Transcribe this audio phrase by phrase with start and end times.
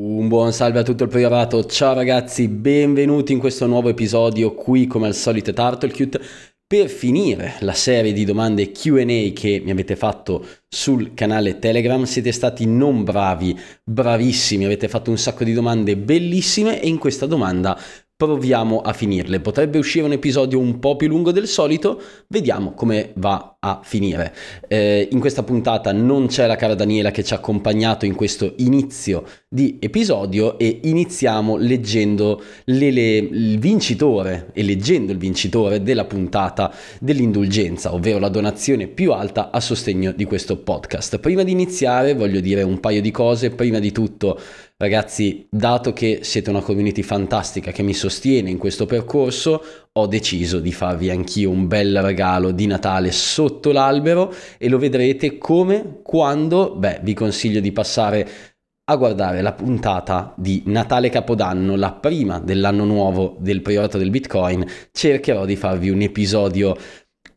[0.00, 4.86] Un buon salve a tutto il priorato, ciao ragazzi, benvenuti in questo nuovo episodio qui
[4.86, 6.20] come al solito Turtlecute
[6.64, 12.04] per finire la serie di domande Q&A che mi avete fatto sul canale Telegram.
[12.04, 17.26] Siete stati non bravi, bravissimi, avete fatto un sacco di domande bellissime e in questa
[17.26, 17.76] domanda
[18.14, 19.40] proviamo a finirle.
[19.40, 24.32] Potrebbe uscire un episodio un po' più lungo del solito, vediamo come va a finire.
[24.68, 28.54] Eh, in questa puntata non c'è la cara Daniela che ci ha accompagnato in questo
[28.58, 36.04] inizio di episodio e iniziamo leggendo le, le, il vincitore e leggendo il vincitore della
[36.04, 41.18] puntata dell'indulgenza, ovvero la donazione più alta a sostegno di questo podcast.
[41.18, 44.38] Prima di iniziare voglio dire un paio di cose, prima di tutto
[44.80, 49.60] Ragazzi, dato che siete una community fantastica che mi sostiene in questo percorso,
[49.98, 55.38] ho deciso di farvi anch'io un bel regalo di Natale sotto l'albero e lo vedrete
[55.38, 58.28] come, quando, beh, vi consiglio di passare
[58.90, 64.64] a guardare la puntata di Natale Capodanno, la prima dell'anno nuovo del priorato del Bitcoin,
[64.92, 66.74] cercherò di farvi un episodio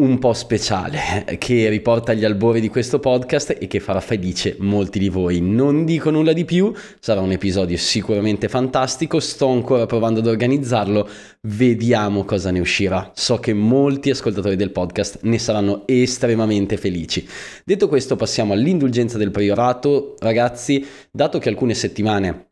[0.01, 4.97] un po' speciale che riporta gli albori di questo podcast e che farà felice molti
[4.97, 5.41] di voi.
[5.41, 11.07] Non dico nulla di più, sarà un episodio sicuramente fantastico, sto ancora provando ad organizzarlo,
[11.41, 13.11] vediamo cosa ne uscirà.
[13.13, 17.27] So che molti ascoltatori del podcast ne saranno estremamente felici.
[17.63, 20.15] Detto questo passiamo all'indulgenza del priorato.
[20.17, 22.50] Ragazzi, dato che alcune settimane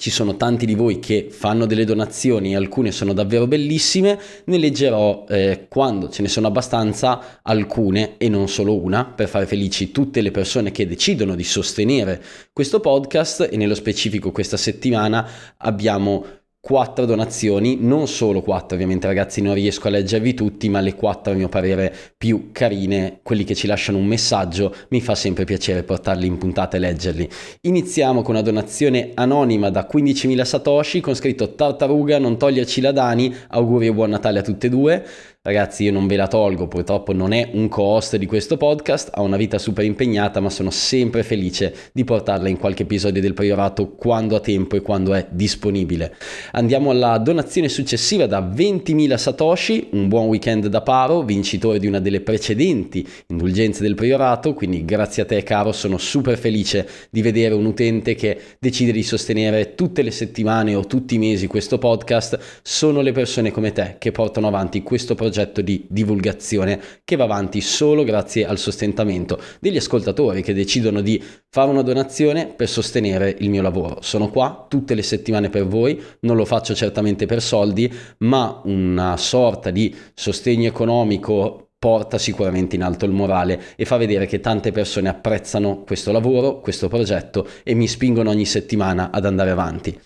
[0.00, 5.26] ci sono tanti di voi che fanno delle donazioni, alcune sono davvero bellissime, ne leggerò
[5.28, 10.22] eh, quando ce ne sono abbastanza alcune e non solo una per fare felici tutte
[10.22, 16.24] le persone che decidono di sostenere questo podcast e nello specifico questa settimana abbiamo
[16.60, 21.32] quattro donazioni, non solo quattro ovviamente ragazzi, non riesco a leggervi tutti, ma le quattro
[21.32, 25.82] a mio parere più carine, quelli che ci lasciano un messaggio, mi fa sempre piacere
[25.82, 27.28] portarli in puntata e leggerli.
[27.62, 33.34] Iniziamo con una donazione anonima da 15.000 satoshi con scritto Tartaruga, non toglierci la Dani,
[33.48, 35.04] auguri e buon Natale a tutte e due.
[35.42, 39.22] Ragazzi, io non ve la tolgo, purtroppo non è un co-host di questo podcast, ha
[39.22, 43.88] una vita super impegnata, ma sono sempre felice di portarla in qualche episodio del Priorato
[43.92, 46.14] quando ha tempo e quando è disponibile.
[46.52, 52.00] Andiamo alla donazione successiva da 20.000 Satoshi, un buon weekend da Paro, vincitore di una
[52.00, 57.54] delle precedenti indulgenze del Priorato, quindi grazie a te caro, sono super felice di vedere
[57.54, 62.60] un utente che decide di sostenere tutte le settimane o tutti i mesi questo podcast,
[62.60, 67.24] sono le persone come te che portano avanti questo progetto progetto di divulgazione che va
[67.24, 73.36] avanti solo grazie al sostentamento degli ascoltatori che decidono di fare una donazione per sostenere
[73.38, 73.98] il mio lavoro.
[74.00, 79.16] Sono qua tutte le settimane per voi, non lo faccio certamente per soldi, ma una
[79.16, 84.70] sorta di sostegno economico porta sicuramente in alto il morale e fa vedere che tante
[84.70, 89.98] persone apprezzano questo lavoro, questo progetto e mi spingono ogni settimana ad andare avanti.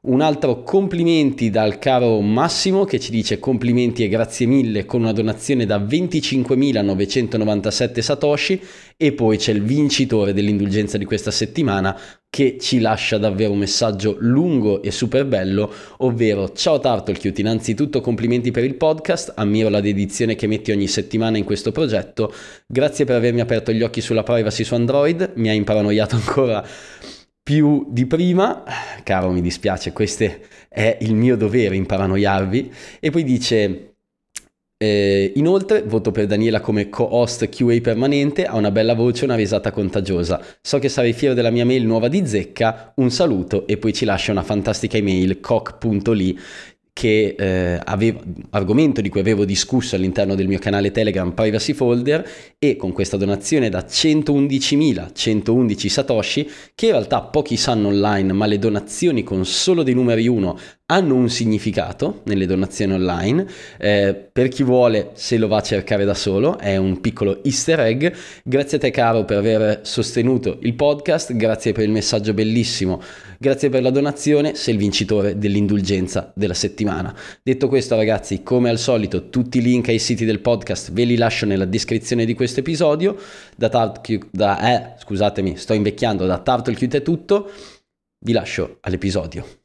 [0.00, 5.10] Un altro complimenti dal caro Massimo che ci dice complimenti e grazie mille con una
[5.10, 8.62] donazione da 25.997 satoshi.
[8.96, 11.98] E poi c'è il vincitore dell'indulgenza di questa settimana
[12.30, 18.52] che ci lascia davvero un messaggio lungo e super bello, ovvero ciao Turtlecute, innanzitutto complimenti
[18.52, 22.32] per il podcast, ammiro la dedizione che metti ogni settimana in questo progetto,
[22.66, 26.64] grazie per avermi aperto gli occhi sulla privacy su Android, mi ha imparanoiato ancora
[27.48, 28.62] più di prima,
[29.02, 30.30] caro mi dispiace, questo
[30.68, 32.70] è il mio dovere imparanoiarvi,
[33.00, 33.94] e poi dice,
[34.76, 39.34] eh, inoltre voto per Daniela come co-host QA permanente, ha una bella voce e una
[39.34, 43.78] risata contagiosa, so che sarai fiero della mia mail nuova di zecca, un saluto e
[43.78, 46.38] poi ci lascia una fantastica email coc.li
[46.98, 48.18] che eh, avevo,
[48.50, 52.28] argomento di cui avevo discusso all'interno del mio canale Telegram Privacy Folder
[52.58, 58.58] e con questa donazione da 111.111 satoshi che in realtà pochi sanno online ma le
[58.58, 60.58] donazioni con solo dei numeri 1
[60.90, 63.46] hanno un significato nelle donazioni online.
[63.78, 67.80] Eh, per chi vuole, se lo va a cercare da solo, è un piccolo easter
[67.80, 68.06] egg.
[68.42, 71.36] Grazie a te, caro, per aver sostenuto il podcast.
[71.36, 73.02] Grazie per il messaggio bellissimo.
[73.38, 74.54] Grazie per la donazione.
[74.54, 77.14] Sei il vincitore dell'indulgenza della settimana.
[77.42, 81.16] Detto questo, ragazzi, come al solito, tutti i link ai siti del podcast ve li
[81.16, 83.16] lascio nella descrizione di questo episodio.
[83.54, 83.68] Da,
[84.30, 86.24] da eh, scusatemi, sto invecchiando.
[86.24, 87.50] Da Turtle è tutto.
[88.24, 89.57] Vi lascio all'episodio.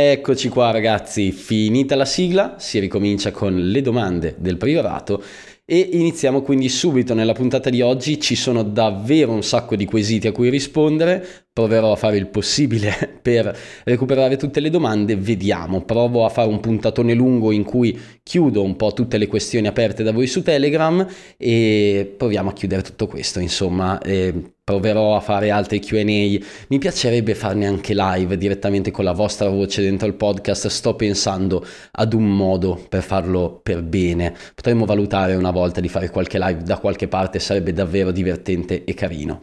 [0.00, 5.20] Eccoci qua ragazzi, finita la sigla, si ricomincia con le domande del privato
[5.64, 7.14] e iniziamo quindi subito.
[7.14, 11.90] Nella puntata di oggi, ci sono davvero un sacco di quesiti a cui rispondere, proverò
[11.90, 13.52] a fare il possibile per
[13.82, 18.76] recuperare tutte le domande, vediamo, provo a fare un puntatone lungo in cui chiudo un
[18.76, 21.04] po' tutte le questioni aperte da voi su Telegram
[21.36, 27.34] e proviamo a chiudere tutto questo, insomma, eh, proverò a fare altri QA, mi piacerebbe
[27.34, 32.36] farne anche live direttamente con la vostra voce dentro il podcast, sto pensando ad un
[32.36, 37.08] modo per farlo per bene, potremmo valutare una volta di fare qualche live da qualche
[37.08, 39.40] parte, sarebbe davvero divertente e carino.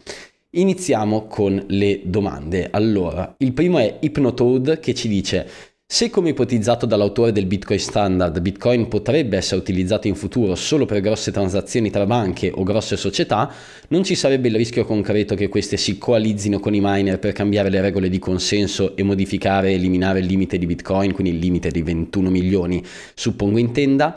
[0.50, 2.68] Iniziamo con le domande.
[2.70, 8.40] Allora, il primo è Hypnotoad che ci dice se come ipotizzato dall'autore del Bitcoin Standard,
[8.40, 13.52] Bitcoin potrebbe essere utilizzato in futuro solo per grosse transazioni tra banche o grosse società,
[13.88, 17.70] non ci sarebbe il rischio concreto che queste si coalizzino con i miner per cambiare
[17.70, 21.70] le regole di consenso e modificare e eliminare il limite di Bitcoin, quindi il limite
[21.70, 22.82] di 21 milioni,
[23.14, 24.16] suppongo intenda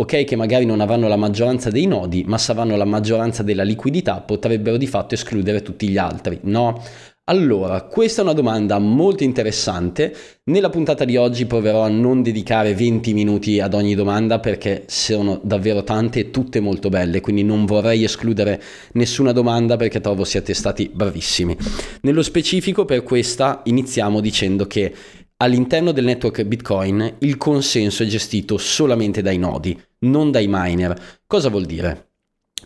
[0.00, 3.64] ok che magari non avranno la maggioranza dei nodi, ma se avranno la maggioranza della
[3.64, 6.80] liquidità potrebbero di fatto escludere tutti gli altri, no?
[7.28, 10.14] Allora, questa è una domanda molto interessante.
[10.44, 15.38] Nella puntata di oggi proverò a non dedicare 20 minuti ad ogni domanda perché sono
[15.42, 18.62] davvero tante e tutte molto belle, quindi non vorrei escludere
[18.92, 21.54] nessuna domanda perché trovo siate stati bravissimi.
[22.00, 24.94] Nello specifico per questa iniziamo dicendo che
[25.38, 31.20] all'interno del network Bitcoin il consenso è gestito solamente dai nodi, non dai miner.
[31.26, 32.06] Cosa vuol dire?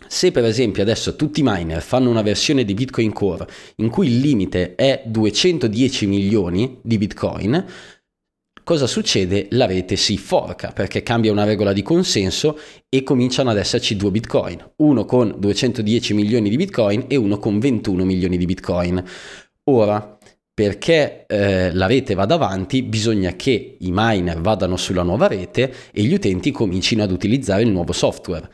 [0.07, 3.47] Se per esempio adesso tutti i miner fanno una versione di Bitcoin Core
[3.77, 7.63] in cui il limite è 210 milioni di Bitcoin,
[8.63, 9.47] cosa succede?
[9.51, 12.57] La rete si forca perché cambia una regola di consenso
[12.89, 17.59] e cominciano ad esserci due Bitcoin, uno con 210 milioni di Bitcoin e uno con
[17.59, 19.03] 21 milioni di Bitcoin.
[19.65, 20.17] Ora,
[20.53, 26.03] perché eh, la rete vada avanti bisogna che i miner vadano sulla nuova rete e
[26.03, 28.49] gli utenti comincino ad utilizzare il nuovo software.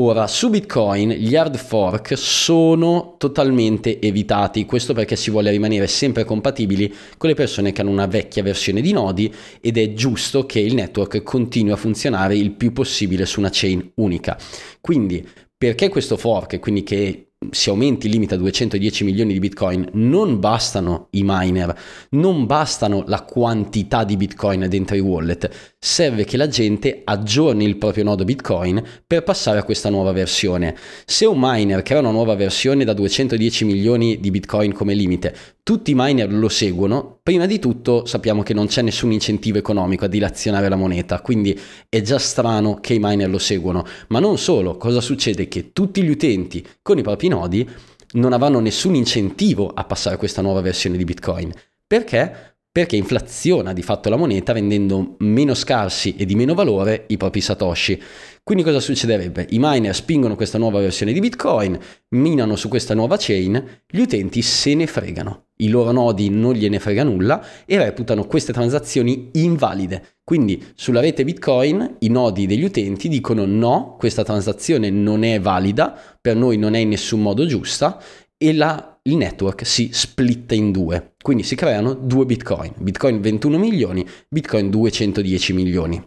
[0.00, 6.24] Ora, su Bitcoin gli hard fork sono totalmente evitati, questo perché si vuole rimanere sempre
[6.24, 9.30] compatibili con le persone che hanno una vecchia versione di nodi
[9.60, 13.90] ed è giusto che il network continui a funzionare il più possibile su una chain
[13.96, 14.38] unica.
[14.80, 15.26] Quindi,
[15.58, 20.38] perché questo fork, quindi che si aumenti il limite a 210 milioni di bitcoin, non
[20.38, 21.74] bastano i miner,
[22.10, 27.78] non bastano la quantità di bitcoin dentro i wallet, serve che la gente aggiorni il
[27.78, 30.76] proprio nodo bitcoin per passare a questa nuova versione.
[31.06, 35.92] Se un miner crea una nuova versione da 210 milioni di bitcoin come limite, tutti
[35.92, 40.08] i miner lo seguono, prima di tutto sappiamo che non c'è nessun incentivo economico a
[40.08, 41.58] dilazionare la moneta, quindi
[41.88, 45.48] è già strano che i miner lo seguono, ma non solo, cosa succede?
[45.48, 47.66] Che tutti gli utenti con i propri nodi
[48.12, 51.52] non avranno nessun incentivo a passare a questa nuova versione di Bitcoin.
[51.86, 52.50] Perché?
[52.72, 57.40] Perché inflaziona di fatto la moneta rendendo meno scarsi e di meno valore i propri
[57.40, 58.00] satoshi.
[58.44, 59.46] Quindi cosa succederebbe?
[59.50, 61.78] I miner spingono questa nuova versione di Bitcoin,
[62.10, 65.46] minano su questa nuova chain, gli utenti se ne fregano.
[65.56, 70.18] I loro nodi non gliene frega nulla e reputano queste transazioni invalide.
[70.30, 75.92] Quindi sulla rete Bitcoin i nodi degli utenti dicono no, questa transazione non è valida,
[76.20, 78.00] per noi non è in nessun modo giusta
[78.36, 81.14] e la, il network si splitta in due.
[81.20, 82.74] Quindi si creano due Bitcoin.
[82.76, 86.00] Bitcoin 21 milioni, Bitcoin 210 milioni.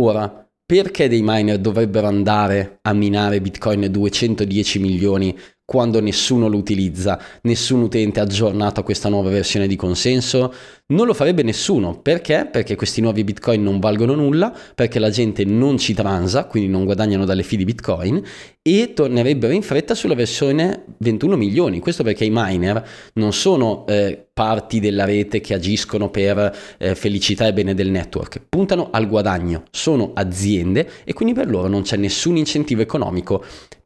[0.00, 7.20] Ora, perché dei miner dovrebbero andare a minare Bitcoin 210 milioni quando nessuno lo utilizza,
[7.42, 10.52] nessun utente aggiornato a questa nuova versione di consenso?
[10.86, 11.98] Non lo farebbe nessuno.
[11.98, 12.46] Perché?
[12.52, 16.84] Perché questi nuovi bitcoin non valgono nulla, perché la gente non ci transa, quindi non
[16.84, 18.22] guadagnano dalle fee di bitcoin
[18.60, 21.80] e tornerebbero in fretta sulla versione 21 milioni.
[21.80, 27.46] Questo perché i miner non sono eh, parti della rete che agiscono per eh, felicità
[27.46, 31.96] e bene del network, puntano al guadagno, sono aziende e quindi per loro non c'è
[31.96, 33.42] nessun incentivo economico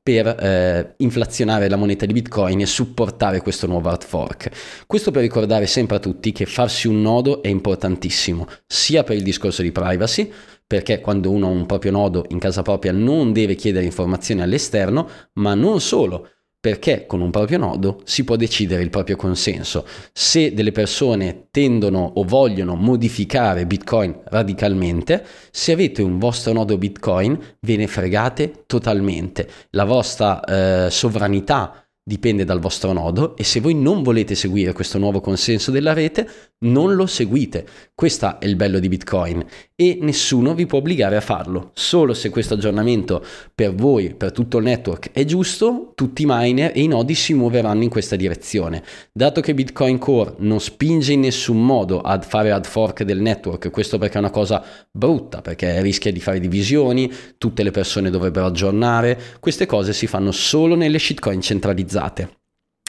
[0.09, 4.49] per eh, inflazionare la moneta di Bitcoin e supportare questo nuovo hard fork.
[4.87, 9.23] Questo per ricordare sempre a tutti che farsi un nodo è importantissimo, sia per il
[9.23, 10.31] discorso di privacy,
[10.67, 15.09] perché quando uno ha un proprio nodo in casa propria non deve chiedere informazioni all'esterno,
[15.35, 16.29] ma non solo,
[16.61, 19.87] perché con un proprio nodo si può decidere il proprio consenso.
[20.13, 27.39] Se delle persone tendono o vogliono modificare Bitcoin radicalmente, se avete un vostro nodo Bitcoin
[27.61, 29.49] ve ne fregate totalmente.
[29.71, 34.99] La vostra eh, sovranità dipende dal vostro nodo e se voi non volete seguire questo
[34.99, 36.27] nuovo consenso della rete,
[36.61, 37.67] non lo seguite.
[37.95, 41.71] Questo è il bello di Bitcoin e nessuno vi può obbligare a farlo.
[41.75, 43.25] Solo se questo aggiornamento
[43.55, 47.35] per voi, per tutto il network è giusto, tutti i miner e i nodi si
[47.35, 48.83] muoveranno in questa direzione.
[49.13, 53.71] Dato che Bitcoin Core non spinge in nessun modo a fare hard fork del network,
[53.71, 58.47] questo perché è una cosa brutta, perché rischia di fare divisioni, tutte le persone dovrebbero
[58.47, 62.38] aggiornare, queste cose si fanno solo nelle shitcoin centralizzate.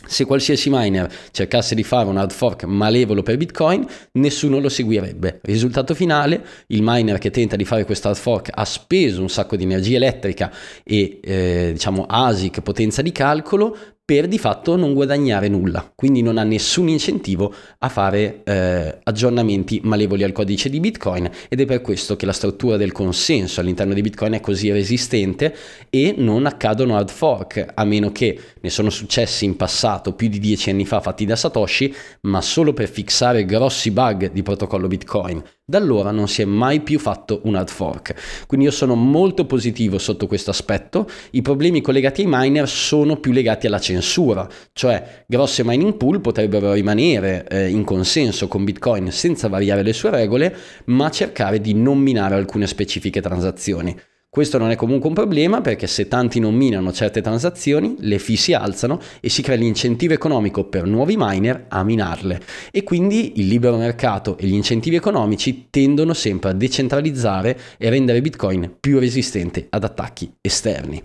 [0.06, 5.40] Se qualsiasi miner cercasse di fare un hard fork malevolo per Bitcoin, nessuno lo seguirebbe.
[5.44, 9.56] Risultato finale, il miner che tenta di fare questo hard fork ha speso un sacco
[9.56, 10.52] di energia elettrica
[10.84, 13.78] e eh, diciamo ASIC potenza di calcolo
[14.10, 19.82] per di fatto non guadagnare nulla, quindi non ha nessun incentivo a fare eh, aggiornamenti
[19.84, 23.94] malevoli al codice di Bitcoin ed è per questo che la struttura del consenso all'interno
[23.94, 25.56] di Bitcoin è così resistente
[25.92, 30.40] e non accadono hard fork, a meno che ne sono successi in passato più di
[30.40, 35.44] dieci anni fa fatti da Satoshi, ma solo per fixare grossi bug di protocollo Bitcoin.
[35.70, 38.46] Da allora non si è mai più fatto un hard fork.
[38.48, 41.08] Quindi io sono molto positivo sotto questo aspetto.
[41.30, 46.74] I problemi collegati ai miner sono più legati alla censura, cioè grosse mining pool potrebbero
[46.74, 52.00] rimanere eh, in consenso con Bitcoin senza variare le sue regole, ma cercare di non
[52.00, 53.96] minare alcune specifiche transazioni.
[54.32, 58.36] Questo non è comunque un problema perché se tanti non minano certe transazioni, le fee
[58.36, 62.40] si alzano e si crea l'incentivo economico per nuovi miner a minarle.
[62.70, 68.22] E quindi il libero mercato e gli incentivi economici tendono sempre a decentralizzare e rendere
[68.22, 71.02] Bitcoin più resistente ad attacchi esterni.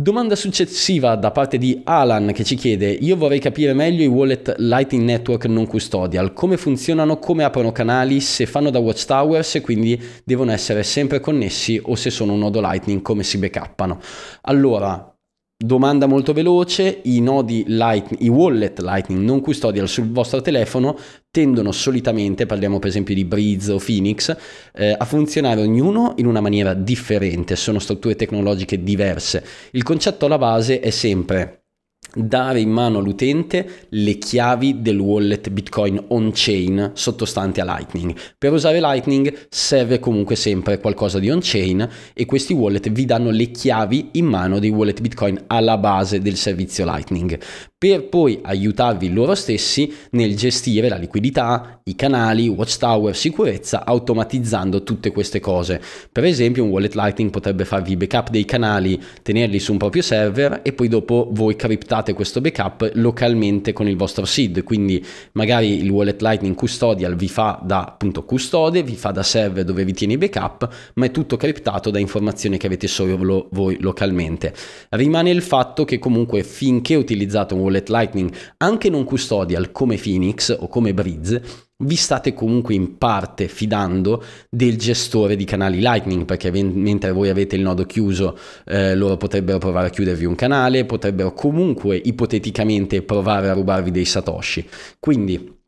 [0.00, 4.54] Domanda successiva da parte di Alan che ci chiede io vorrei capire meglio i wallet
[4.56, 10.02] Lightning Network non custodial, come funzionano, come aprono canali, se fanno da watchtowers e quindi
[10.24, 14.00] devono essere sempre connessi o se sono un nodo Lightning come si backuppano.
[14.44, 15.14] Allora,
[15.62, 20.96] Domanda molto veloce, i nodi Lightning, i wallet Lightning non custodial sul vostro telefono
[21.30, 24.34] tendono solitamente, parliamo per esempio di Breeze o Phoenix,
[24.72, 29.44] eh, a funzionare ognuno in una maniera differente, sono strutture tecnologiche diverse.
[29.72, 31.59] Il concetto alla base è sempre
[32.14, 38.14] dare in mano all'utente le chiavi del wallet Bitcoin on-chain sottostante a Lightning.
[38.38, 43.50] Per usare Lightning serve comunque sempre qualcosa di on-chain e questi wallet vi danno le
[43.50, 47.38] chiavi in mano dei wallet Bitcoin alla base del servizio Lightning
[47.80, 55.10] per poi aiutarvi loro stessi nel gestire la liquidità, i canali, watchtower, sicurezza, automatizzando tutte
[55.10, 55.80] queste cose.
[56.12, 60.60] Per esempio un wallet Lightning potrebbe farvi backup dei canali, tenerli su un proprio server
[60.62, 65.88] e poi dopo voi criptate questo backup localmente con il vostro seed, quindi magari il
[65.88, 70.12] wallet Lightning custodial vi fa da appunto custode, vi fa da server dove vi tiene
[70.12, 74.52] i backup, ma è tutto criptato da informazioni che avete solo voi localmente.
[74.90, 79.96] Rimane il fatto che comunque finché utilizzate un wallet wallet Lightning anche non custodial come
[79.96, 81.42] Phoenix o come Breeze,
[81.82, 87.56] vi state comunque in parte fidando del gestore di canali Lightning perché mentre voi avete
[87.56, 88.36] il nodo chiuso
[88.66, 94.04] eh, loro potrebbero provare a chiudervi un canale, potrebbero comunque ipoteticamente provare a rubarvi dei
[94.04, 94.68] satoshi.
[94.98, 95.58] Quindi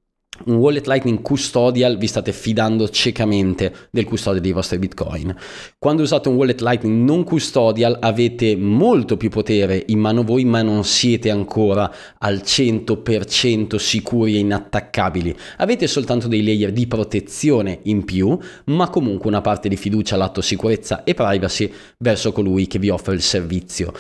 [0.47, 5.35] un wallet Lightning custodial vi state fidando ciecamente del custode dei vostri bitcoin.
[5.79, 10.63] Quando usate un wallet Lightning non custodial avete molto più potere in mano voi ma
[10.63, 15.37] non siete ancora al 100% sicuri e inattaccabili.
[15.59, 20.41] Avete soltanto dei layer di protezione in più ma comunque una parte di fiducia lato
[20.41, 23.93] sicurezza e privacy verso colui che vi offre il servizio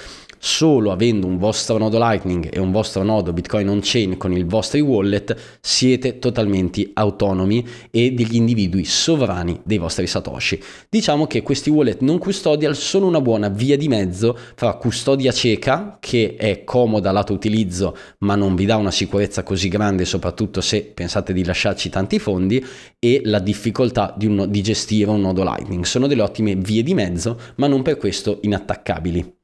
[0.44, 4.80] solo avendo un vostro nodo Lightning e un vostro nodo Bitcoin on-chain con i vostri
[4.80, 10.60] wallet siete totalmente autonomi e degli individui sovrani dei vostri Satoshi.
[10.88, 15.98] Diciamo che questi wallet non custodial sono una buona via di mezzo fra custodia cieca,
[16.00, 20.82] che è comoda lato utilizzo ma non vi dà una sicurezza così grande, soprattutto se
[20.82, 22.64] pensate di lasciarci tanti fondi,
[22.98, 25.84] e la difficoltà di, un, di gestire un nodo Lightning.
[25.84, 29.40] Sono delle ottime vie di mezzo, ma non per questo inattaccabili.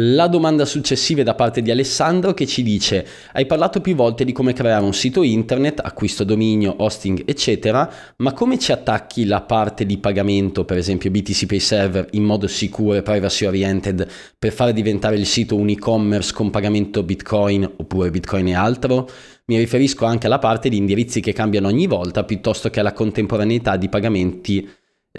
[0.00, 4.24] La domanda successiva è da parte di Alessandro che ci dice hai parlato più volte
[4.24, 9.40] di come creare un sito internet, acquisto dominio, hosting eccetera, ma come ci attacchi la
[9.40, 14.06] parte di pagamento, per esempio BTC Pay Server, in modo sicuro e privacy oriented
[14.38, 19.08] per fare diventare il sito un e-commerce con pagamento Bitcoin oppure Bitcoin e altro?
[19.46, 23.76] Mi riferisco anche alla parte di indirizzi che cambiano ogni volta piuttosto che alla contemporaneità
[23.76, 24.68] di pagamenti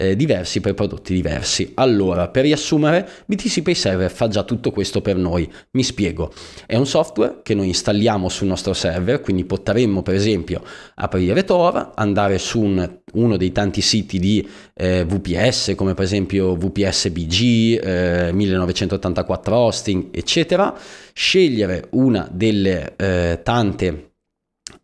[0.00, 1.72] eh, diversi per prodotti diversi.
[1.74, 5.50] Allora, per riassumere, BTC Pay Server fa già tutto questo per noi.
[5.72, 6.32] Mi spiego.
[6.64, 10.62] È un software che noi installiamo sul nostro server, quindi potremmo per esempio
[10.94, 16.56] aprire Tor, andare su un, uno dei tanti siti di eh, VPS, come per esempio
[16.56, 20.74] VPS BG, eh, 1984 hosting, eccetera,
[21.12, 24.09] scegliere una delle eh, tante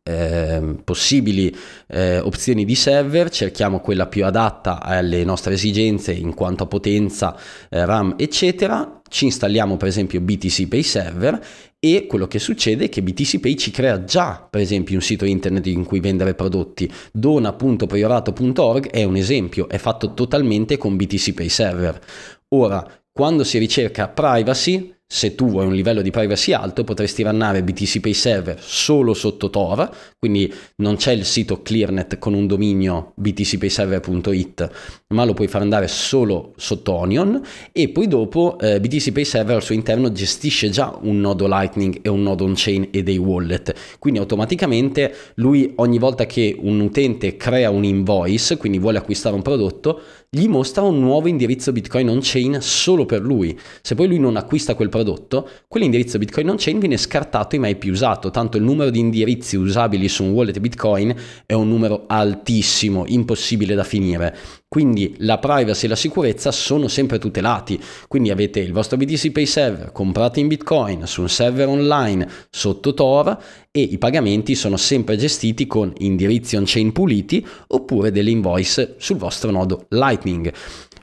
[0.06, 1.54] eh, possibili
[1.88, 7.36] eh, opzioni di server, cerchiamo quella più adatta alle nostre esigenze in quanto a potenza,
[7.68, 9.00] eh, RAM, eccetera.
[9.08, 11.44] Ci installiamo per esempio BTC Pay Server
[11.78, 15.24] e quello che succede è che BTC Pay ci crea già per esempio un sito
[15.24, 16.90] internet in cui vendere prodotti.
[17.12, 22.00] Dona.priorato.org è un esempio, è fatto totalmente con BTC Pay Server.
[22.50, 27.62] Ora, quando si ricerca privacy, se tu vuoi un livello di privacy alto potresti rannare
[27.62, 33.12] BTC Pay Server solo sotto Tor, quindi non c'è il sito ClearNet con un dominio
[33.14, 34.70] btcpayserver.it,
[35.08, 39.56] ma lo puoi far andare solo sotto Onion e poi dopo eh, BTC Pay Server
[39.56, 43.74] al suo interno gestisce già un nodo Lightning e un nodo on-chain e dei wallet,
[44.00, 49.42] quindi automaticamente lui ogni volta che un utente crea un invoice, quindi vuole acquistare un
[49.42, 50.00] prodotto,
[50.36, 53.58] gli mostra un nuovo indirizzo Bitcoin on-chain solo per lui.
[53.80, 57.92] Se poi lui non acquista quel prodotto, quell'indirizzo Bitcoin on-chain viene scartato e mai più
[57.92, 61.14] usato, tanto il numero di indirizzi usabili su un wallet Bitcoin
[61.46, 64.36] è un numero altissimo, impossibile da finire.
[64.76, 67.80] Quindi la privacy e la sicurezza sono sempre tutelati.
[68.08, 72.92] Quindi avete il vostro BTC Pay server comprato in Bitcoin su un server online sotto
[72.92, 73.38] Tor
[73.70, 79.50] e i pagamenti sono sempre gestiti con indirizzi on-chain puliti oppure delle invoice sul vostro
[79.50, 80.52] nodo Lightning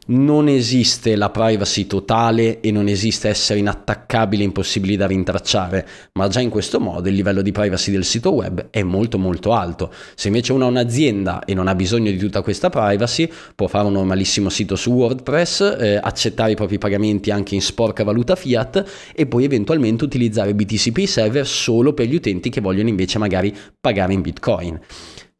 [0.07, 6.27] non esiste la privacy totale e non esiste essere inattaccabili e impossibili da rintracciare, ma
[6.27, 9.91] già in questo modo il livello di privacy del sito web è molto molto alto.
[10.15, 13.85] Se invece uno ha un'azienda e non ha bisogno di tutta questa privacy, può fare
[13.85, 19.11] un normalissimo sito su WordPress, eh, accettare i propri pagamenti anche in sporca valuta fiat
[19.15, 24.13] e poi eventualmente utilizzare BTCP server solo per gli utenti che vogliono invece magari pagare
[24.13, 24.79] in Bitcoin.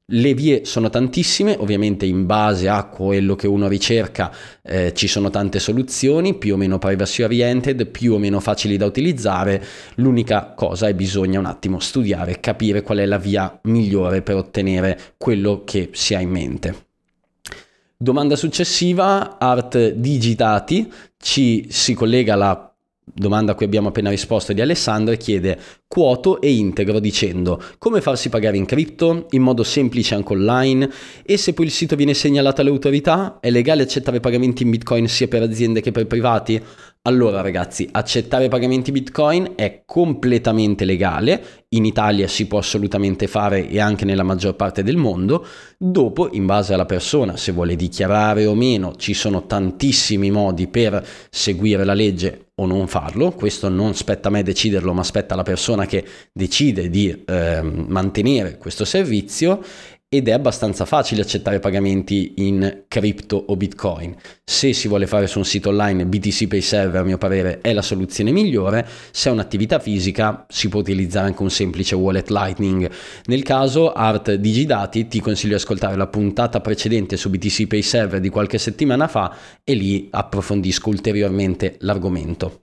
[0.06, 5.30] Le vie sono tantissime, ovviamente in base a quello che uno ricerca eh, ci sono
[5.30, 9.64] tante soluzioni, più o meno privacy oriented, più o meno facili da utilizzare.
[9.96, 15.00] L'unica cosa è bisogna un attimo studiare, capire qual è la via migliore per ottenere
[15.16, 16.76] quello che si ha in mente.
[17.96, 22.73] Domanda successiva, Art Digitati, ci si collega alla
[23.04, 28.02] domanda a cui abbiamo appena risposto di Alessandro e chiede quoto e integro dicendo come
[28.02, 29.28] farsi pagare in cripto?
[29.32, 30.90] In modo semplice anche online?
[31.24, 33.38] E se poi il sito viene segnalato alle autorità?
[33.40, 36.62] È legale accettare pagamenti in bitcoin sia per aziende che per privati?
[37.06, 43.82] Allora ragazzi, accettare pagamenti Bitcoin è completamente legale, in Italia si può assolutamente fare e
[43.82, 45.46] anche nella maggior parte del mondo,
[45.78, 51.06] dopo in base alla persona se vuole dichiarare o meno ci sono tantissimi modi per
[51.30, 55.44] seguire la legge o non farlo, questo non spetta a me deciderlo ma spetta alla
[55.44, 59.62] persona che decide di eh, mantenere questo servizio
[60.14, 64.16] ed è abbastanza facile accettare pagamenti in cripto o bitcoin.
[64.44, 67.74] Se si vuole fare su un sito online BTC Pay Server a mio parere è
[67.74, 72.92] la soluzione migliore, se è un'attività fisica si può utilizzare anche un semplice wallet Lightning.
[73.26, 78.20] Nel caso Art Digidati ti consiglio di ascoltare la puntata precedente su BTC Pay Server
[78.20, 82.63] di qualche settimana fa e lì approfondisco ulteriormente l'argomento.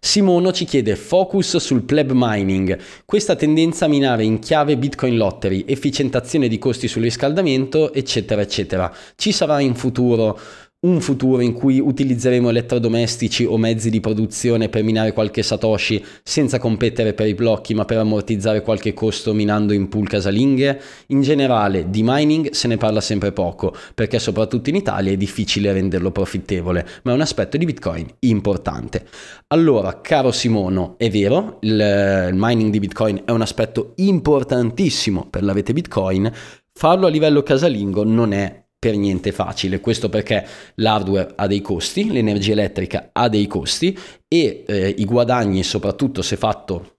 [0.00, 5.64] Simono ci chiede focus sul pleb mining, questa tendenza a minare in chiave Bitcoin Lottery,
[5.66, 8.94] efficientazione di costi sul riscaldamento, eccetera, eccetera.
[9.16, 10.38] Ci sarà in futuro
[10.80, 16.60] un futuro in cui utilizzeremo elettrodomestici o mezzi di produzione per minare qualche satoshi senza
[16.60, 20.80] competere per i blocchi ma per ammortizzare qualche costo minando in pool casalinghe?
[21.08, 25.72] In generale di mining se ne parla sempre poco perché soprattutto in Italia è difficile
[25.72, 29.04] renderlo profittevole ma è un aspetto di Bitcoin importante.
[29.48, 35.52] Allora caro Simono è vero il, mining di Bitcoin è un aspetto importantissimo per la
[35.52, 36.32] rete Bitcoin
[36.72, 42.10] farlo a livello casalingo non è per niente facile, questo perché l'hardware ha dei costi,
[42.10, 46.98] l'energia elettrica ha dei costi e eh, i guadagni, soprattutto se fatto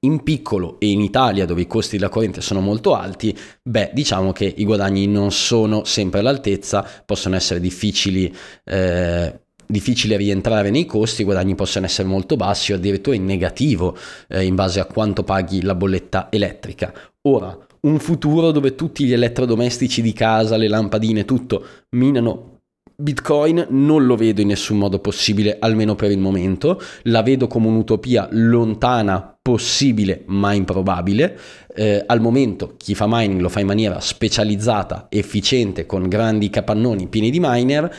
[0.00, 4.32] in piccolo e in Italia dove i costi della corrente sono molto alti, beh, diciamo
[4.32, 8.34] che i guadagni non sono sempre all'altezza, possono essere difficili.
[8.64, 13.96] Eh, difficile rientrare nei costi, i guadagni possono essere molto bassi o addirittura in negativo
[14.28, 16.92] eh, in base a quanto paghi la bolletta elettrica.
[17.22, 22.54] Ora, un futuro dove tutti gli elettrodomestici di casa, le lampadine, tutto minano
[22.96, 26.80] Bitcoin non lo vedo in nessun modo possibile, almeno per il momento.
[27.02, 31.38] La vedo come un'utopia lontana, possibile, ma improbabile.
[31.74, 37.08] Eh, al momento chi fa mining lo fa in maniera specializzata, efficiente, con grandi capannoni
[37.08, 37.92] pieni di miner.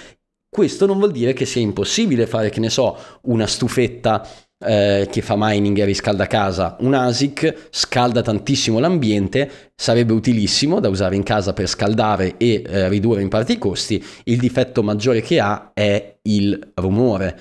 [0.50, 4.26] Questo non vuol dire che sia impossibile fare, che ne so, una stufetta
[4.60, 10.90] eh, che fa mining e riscalda casa, un ASIC scalda tantissimo l'ambiente, sarebbe utilissimo da
[10.90, 15.22] usare in casa per scaldare e eh, ridurre in parte i costi, il difetto maggiore
[15.22, 17.38] che ha è il rumore.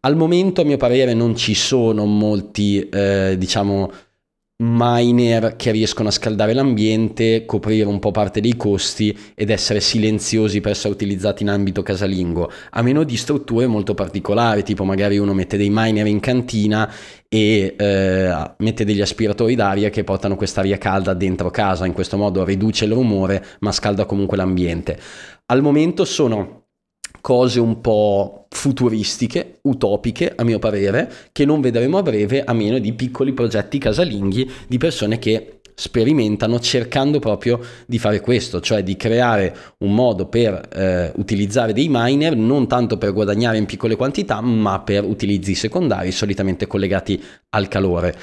[0.00, 3.90] Al momento a mio parere non ci sono molti, eh, diciamo,
[4.58, 10.62] miner che riescono a scaldare l'ambiente, coprire un po' parte dei costi ed essere silenziosi
[10.62, 15.34] per essere utilizzati in ambito casalingo, a meno di strutture molto particolari, tipo magari uno
[15.34, 16.90] mette dei miner in cantina
[17.28, 22.42] e eh, mette degli aspiratori d'aria che portano quest'aria calda dentro casa, in questo modo
[22.42, 24.98] riduce il rumore ma scalda comunque l'ambiente.
[25.46, 26.65] Al momento sono
[27.26, 32.78] cose un po' futuristiche, utopiche a mio parere, che non vedremo a breve a meno
[32.78, 38.96] di piccoli progetti casalinghi di persone che sperimentano cercando proprio di fare questo, cioè di
[38.96, 44.40] creare un modo per eh, utilizzare dei miner non tanto per guadagnare in piccole quantità,
[44.40, 48.14] ma per utilizzi secondari solitamente collegati al calore.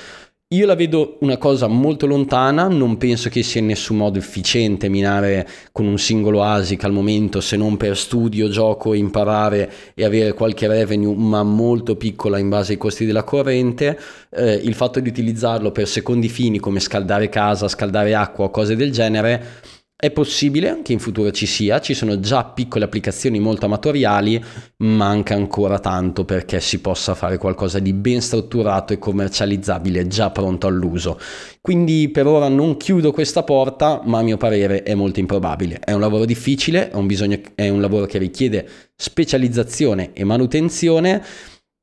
[0.54, 4.88] Io la vedo una cosa molto lontana, non penso che sia in nessun modo efficiente
[4.88, 10.34] minare con un singolo ASIC al momento, se non per studio, gioco, imparare e avere
[10.34, 14.00] qualche revenue, ma molto piccola in base ai costi della corrente.
[14.30, 18.76] Eh, il fatto di utilizzarlo per secondi fini come scaldare casa, scaldare acqua o cose
[18.76, 19.73] del genere
[20.04, 24.44] è possibile che in futuro ci sia, ci sono già piccole applicazioni molto amatoriali,
[24.80, 30.68] manca ancora tanto perché si possa fare qualcosa di ben strutturato e commercializzabile già pronto
[30.68, 31.18] all'uso.
[31.62, 35.80] Quindi per ora non chiudo questa porta, ma a mio parere è molto improbabile.
[35.80, 41.24] È un lavoro difficile, è un, bisogno, è un lavoro che richiede specializzazione e manutenzione.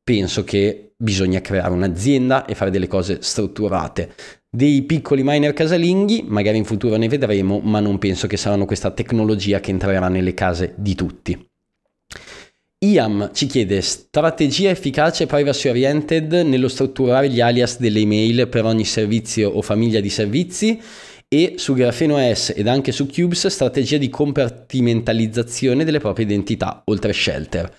[0.04, 4.12] Penso che bisogna creare un'azienda e fare delle cose strutturate
[4.50, 8.90] dei piccoli miner casalinghi, magari in futuro ne vedremo, ma non penso che saranno questa
[8.90, 11.48] tecnologia che entrerà nelle case di tutti.
[12.82, 18.86] IAM ci chiede strategia efficace privacy oriented nello strutturare gli alias delle email per ogni
[18.86, 20.80] servizio o famiglia di servizi
[21.32, 27.12] e su Grafeno S ed anche su Cubes strategia di compartimentalizzazione delle proprie identità oltre
[27.12, 27.72] shelter.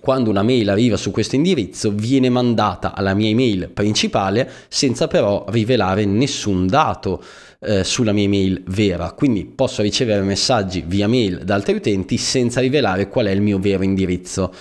[0.00, 5.44] quando una mail arriva su questo indirizzo viene mandata alla mia email principale senza però
[5.48, 7.22] rivelare nessun dato
[7.60, 12.60] eh, sulla mia email vera, quindi posso ricevere messaggi via mail da altri utenti senza
[12.60, 14.52] rivelare qual è il mio vero indirizzo.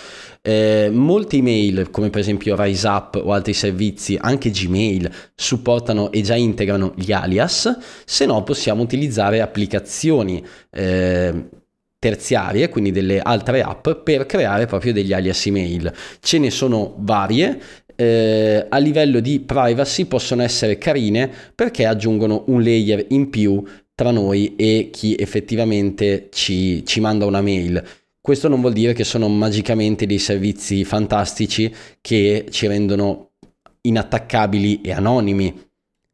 [0.41, 6.35] Eh, molte email, come per esempio RiseUp o altri servizi, anche Gmail, supportano e già
[6.35, 11.49] integrano gli alias, se no possiamo utilizzare applicazioni eh,
[11.99, 15.93] terziarie, quindi delle altre app, per creare proprio degli alias email.
[16.21, 17.61] Ce ne sono varie,
[17.99, 23.61] eh, a livello di privacy possono essere carine perché aggiungono un layer in più
[23.93, 27.83] tra noi e chi effettivamente ci, ci manda una mail.
[28.21, 33.31] Questo non vuol dire che sono magicamente dei servizi fantastici che ci rendono
[33.81, 35.68] inattaccabili e anonimi,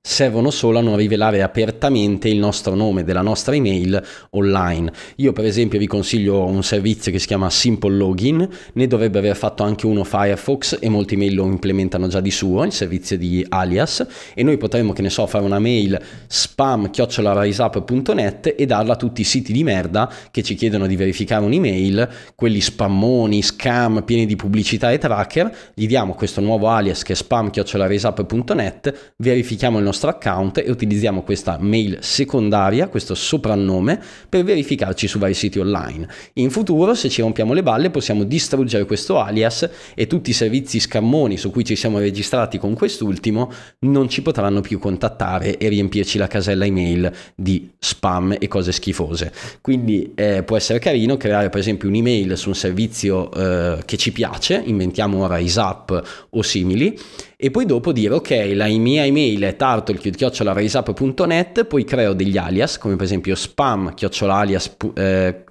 [0.08, 4.94] servono solo a non rivelare apertamente il nostro nome della nostra email online.
[5.16, 9.36] Io per esempio vi consiglio un servizio che si chiama Simple Login, ne dovrebbe aver
[9.36, 13.44] fatto anche uno Firefox e molti mail lo implementano già di suo, il servizio di
[13.50, 14.06] alias.
[14.36, 19.22] E noi potremmo che ne so fare una mail spam chiocciolaraiseup.net e darla a tutti
[19.22, 24.36] i siti di merda che ci chiedono di verificare un'email, quelli spammoni, scam, pieni di
[24.36, 29.94] pubblicità e tracker, gli diamo questo nuovo alias che è spam chiocciolaraiseup.net, verifichiamo il nostro
[29.96, 36.08] nostro account e utilizziamo questa mail secondaria, questo soprannome, per verificarci su vari siti online.
[36.34, 40.80] In futuro, se ci rompiamo le balle, possiamo distruggere questo alias e tutti i servizi
[40.80, 46.18] scammoni su cui ci siamo registrati con quest'ultimo non ci potranno più contattare e riempirci
[46.18, 49.32] la casella email di spam e cose schifose.
[49.62, 54.12] Quindi eh, può essere carino creare per esempio un'email su un servizio eh, che ci
[54.12, 57.00] piace, inventiamo ora ISAP o simili
[57.46, 62.96] e poi dopo dire ok la mia email è turtle.raiseup.net poi creo degli alias come
[62.96, 63.94] per esempio spam eh,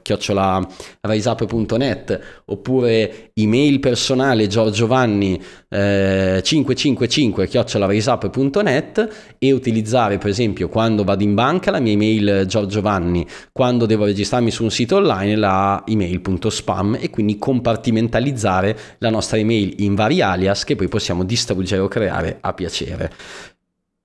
[0.02, 11.34] chiocciolaraiseup.net oppure email personale giorgiovanni eh, 555 chiocciolaraiseup.net e utilizzare per esempio quando vado in
[11.34, 17.08] banca la mia email giorgiovanni quando devo registrarmi su un sito online la email.spam e
[17.10, 22.52] quindi compartimentalizzare la nostra email in vari alias che poi possiamo distruggere o creare a
[22.52, 23.12] piacere.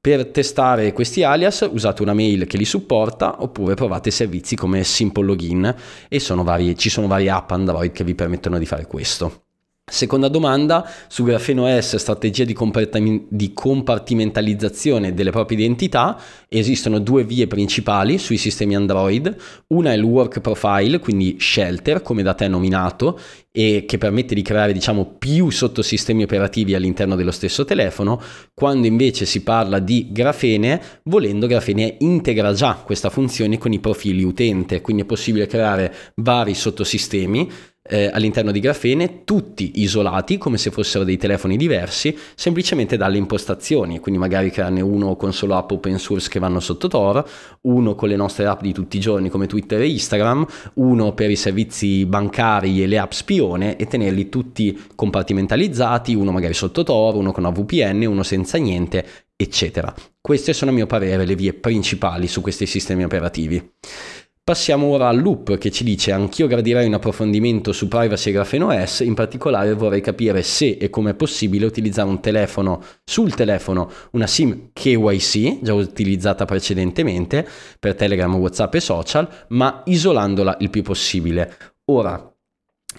[0.01, 5.25] Per testare questi alias usate una mail che li supporta oppure provate servizi come Simple
[5.25, 5.75] Login
[6.07, 9.43] e sono vari, ci sono varie app Android che vi permettono di fare questo.
[9.89, 18.17] Seconda domanda, su Grafeno S, strategia di, compartimentalizzazione delle proprie identità, esistono due vie principali
[18.17, 19.35] sui sistemi Android,
[19.67, 23.19] una è il work profile, quindi shelter, come da te nominato,
[23.51, 28.21] e che permette di creare diciamo più sottosistemi operativi all'interno dello stesso telefono,
[28.53, 34.23] quando invece si parla di Grafene, volendo Grafene integra già questa funzione con i profili
[34.23, 37.49] utente, quindi è possibile creare vari sottosistemi
[37.81, 43.99] eh, all'interno di Grafene, tutti isolati come se fossero dei telefoni diversi, semplicemente dalle impostazioni,
[43.99, 47.27] quindi magari crearne uno con solo app open source che vanno sotto Tor,
[47.61, 51.29] uno con le nostre app di tutti i giorni come Twitter e Instagram, uno per
[51.29, 57.15] i servizi bancari e le app spione e tenerli tutti compartimentalizzati, uno magari sotto Tor,
[57.15, 59.93] uno con una VPN, uno senza niente, eccetera.
[60.21, 63.71] Queste sono a mio parere le vie principali su questi sistemi operativi.
[64.49, 68.71] Passiamo ora al loop che ci dice anch'io gradirei un approfondimento su privacy e grafeno
[68.83, 73.91] S, in particolare vorrei capire se e come è possibile utilizzare un telefono, sul telefono
[74.13, 80.81] una SIM KYC, già utilizzata precedentemente per Telegram, Whatsapp e social, ma isolandola il più
[80.81, 81.55] possibile.
[81.91, 82.35] Ora,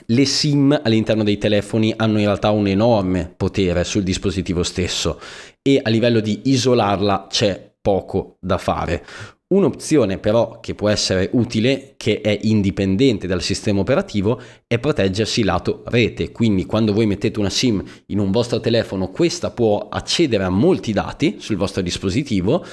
[0.07, 5.21] le SIM all'interno dei telefoni hanno in realtà un enorme potere sul dispositivo stesso
[5.63, 9.05] e a livello di isolarla c'è poco da fare.
[9.53, 15.83] Un'opzione però che può essere utile, che è indipendente dal sistema operativo, è proteggersi lato
[15.87, 16.31] rete.
[16.31, 20.93] Quindi quando voi mettete una SIM in un vostro telefono, questa può accedere a molti
[20.93, 22.65] dati sul vostro dispositivo,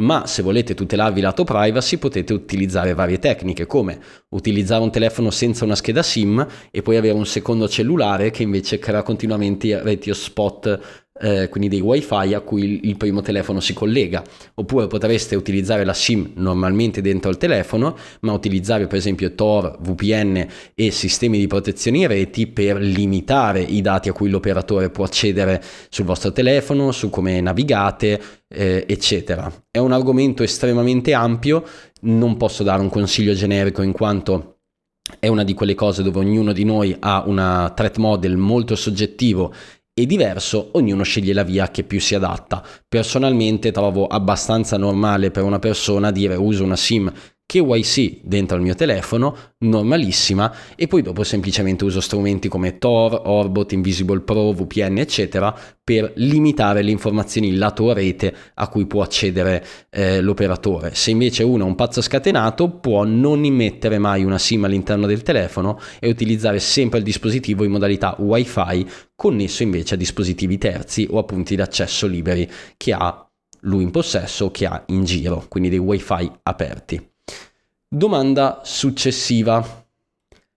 [0.00, 5.64] ma se volete tutelarvi lato privacy potete utilizzare varie tecniche come utilizzare un telefono senza
[5.64, 11.06] una scheda SIM e poi avere un secondo cellulare che invece crea continuamente reti hotspot
[11.20, 14.22] eh, quindi dei wifi a cui il, primo telefono si collega
[14.54, 20.46] oppure potreste utilizzare la SIM normalmente dentro il telefono ma utilizzare per esempio Tor, VPN
[20.74, 25.62] e sistemi di protezione in reti per limitare i dati a cui l'operatore può accedere
[25.88, 29.52] sul vostro telefono, su come navigate eh, eccetera.
[29.70, 31.64] È un argomento estremamente ampio,
[32.02, 34.54] non posso dare un consiglio generico in quanto
[35.18, 39.52] è una di quelle cose dove ognuno di noi ha una threat model molto soggettivo
[40.02, 42.64] e diverso, ognuno sceglie la via che più si adatta.
[42.86, 47.12] Personalmente trovo abbastanza normale per una persona dire uso una SIM
[47.50, 53.72] KYC dentro il mio telefono, normalissima, e poi dopo semplicemente uso strumenti come Tor, Orbot,
[53.72, 60.20] Invisible Pro, VPN, eccetera, per limitare le informazioni lato rete a cui può accedere eh,
[60.20, 60.94] l'operatore.
[60.94, 65.22] Se invece uno è un pazzo scatenato, può non immettere mai una SIM all'interno del
[65.22, 71.16] telefono e utilizzare sempre il dispositivo in modalità Wi-Fi, connesso invece a dispositivi terzi o
[71.16, 73.26] a punti d'accesso liberi che ha
[73.60, 77.07] lui in possesso o che ha in giro, quindi dei Wi-Fi aperti.
[77.90, 79.86] Domanda successiva.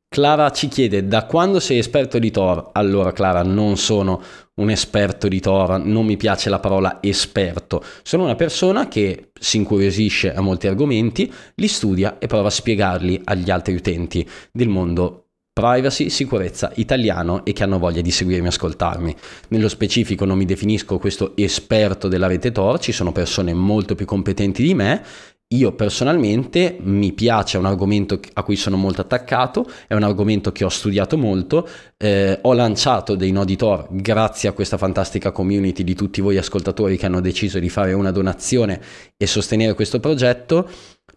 [0.10, 2.72] Clara ci chiede da quando sei esperto di Tor?
[2.74, 4.22] Allora Clara, non sono
[4.56, 9.56] un esperto di Tor, non mi piace la parola esperto, sono una persona che si
[9.56, 15.28] incuriosisce a molti argomenti, li studia e prova a spiegarli agli altri utenti del mondo
[15.54, 19.16] privacy, sicurezza italiano e che hanno voglia di seguirmi e ascoltarmi.
[19.50, 24.06] Nello specifico non mi definisco questo esperto della rete Tor, ci sono persone molto più
[24.06, 25.04] competenti di me
[25.54, 30.52] io personalmente mi piace, è un argomento a cui sono molto attaccato, è un argomento
[30.52, 35.84] che ho studiato molto, eh, ho lanciato dei nodi Tor grazie a questa fantastica community
[35.84, 38.80] di tutti voi ascoltatori che hanno deciso di fare una donazione
[39.18, 40.70] e sostenere questo progetto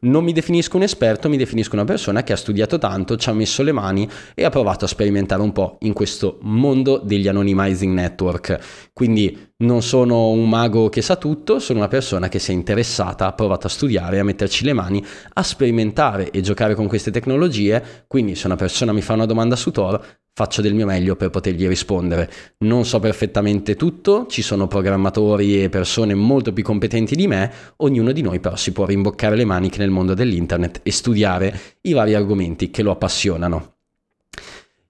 [0.05, 3.33] non mi definisco un esperto, mi definisco una persona che ha studiato tanto, ci ha
[3.33, 7.93] messo le mani e ha provato a sperimentare un po' in questo mondo degli anonymizing
[7.93, 8.91] network.
[8.93, 13.27] Quindi non sono un mago che sa tutto, sono una persona che si è interessata,
[13.27, 18.05] ha provato a studiare, a metterci le mani, a sperimentare e giocare con queste tecnologie.
[18.07, 20.01] Quindi se una persona mi fa una domanda su Tor,
[20.33, 22.31] faccio del mio meglio per potergli rispondere.
[22.59, 28.13] Non so perfettamente tutto, ci sono programmatori e persone molto più competenti di me, ognuno
[28.13, 32.15] di noi però si può rimboccare le maniche nel mondo dell'internet e studiare i vari
[32.15, 33.74] argomenti che lo appassionano.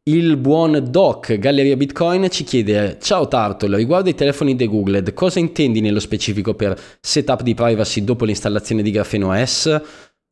[0.06, 5.80] Il buon Doc Galleria Bitcoin ci chiede Ciao Tartle, riguardo i telefoni degoogled, cosa intendi
[5.80, 9.80] nello specifico per setup di privacy dopo l'installazione di Grafeno S?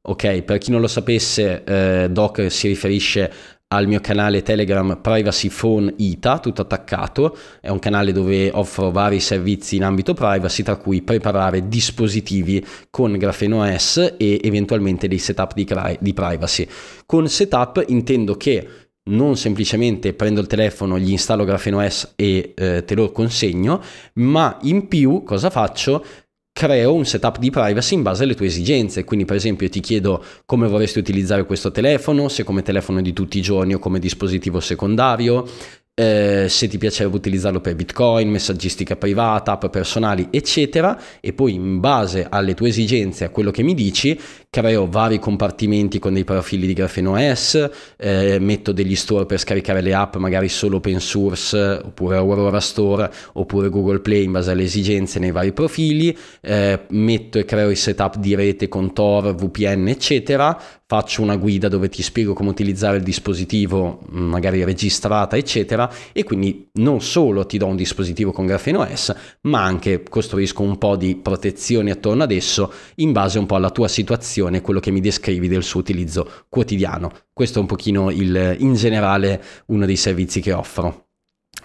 [0.09, 3.33] Ok, per chi non lo sapesse, eh, Doc si riferisce
[3.69, 9.21] al mio canale Telegram Privacy Phone ITA, tutto attaccato, è un canale dove offro vari
[9.21, 15.55] servizi in ambito privacy, tra cui preparare dispositivi con Grafeno S e eventualmente dei setup
[15.55, 15.67] di,
[15.99, 16.69] di privacy.
[17.07, 18.69] Con setup intendo che
[19.11, 23.83] non semplicemente prendo il telefono, gli installo Grafeno S e eh, te lo consegno,
[24.15, 26.05] ma in più cosa faccio?
[26.53, 29.05] creo un setup di privacy in base alle tue esigenze.
[29.05, 33.39] Quindi, per esempio, ti chiedo come vorresti utilizzare questo telefono, se come telefono di tutti
[33.39, 35.49] i giorni o come dispositivo secondario,
[35.95, 41.81] eh, se ti piacerebbe utilizzarlo per bitcoin, messaggistica privata, app personali, eccetera, e poi in
[41.81, 46.67] base alle tue esigenze, a quello che mi dici, creo vari compartimenti con dei profili
[46.67, 51.59] di Grafeno OS, eh, metto degli store per scaricare le app, magari solo open source,
[51.85, 57.39] oppure Aurora Store, oppure Google Play in base alle esigenze nei vari profili, eh, metto
[57.39, 60.59] e creo i setup di rete con Tor, VPN, eccetera,
[60.93, 66.69] faccio una guida dove ti spiego come utilizzare il dispositivo, magari registrata, eccetera, e quindi
[66.75, 71.17] non solo ti do un dispositivo con Grafeno OS, ma anche costruisco un po' di
[71.17, 75.49] protezioni attorno ad esso in base un po' alla tua situazione quello che mi descrivi
[75.49, 77.11] del suo utilizzo quotidiano.
[77.33, 81.07] Questo è un pochino il, in generale uno dei servizi che offro.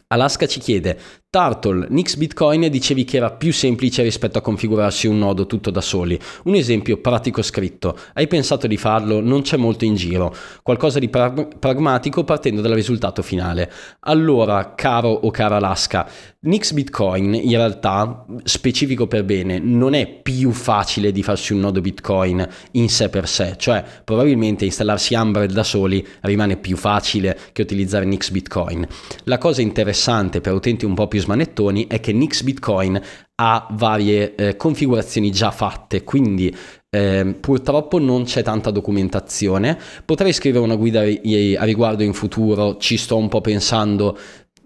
[0.09, 0.97] Alaska ci chiede,
[1.29, 5.81] Turtle, Nix Bitcoin dicevi che era più semplice rispetto a configurarsi un nodo tutto da
[5.81, 6.17] soli.
[6.45, 7.97] Un esempio pratico scritto.
[8.13, 9.19] Hai pensato di farlo?
[9.19, 10.33] Non c'è molto in giro.
[10.63, 13.69] Qualcosa di prag- pragmatico partendo dal risultato finale.
[14.01, 16.09] Allora, caro o cara Alaska,
[16.39, 21.81] Nix Bitcoin in realtà, specifico per bene, non è più facile di farsi un nodo
[21.81, 23.55] Bitcoin in sé per sé.
[23.57, 28.87] Cioè, probabilmente installarsi Umbrel da soli rimane più facile che utilizzare Nix Bitcoin.
[29.25, 33.01] La cosa interessante per utenti un po' più smanettoni è che Nix Bitcoin
[33.35, 36.55] ha varie eh, configurazioni già fatte, quindi
[36.89, 39.77] eh, purtroppo non c'è tanta documentazione.
[40.05, 44.17] Potrei scrivere una guida a riguardo in futuro, ci sto un po' pensando,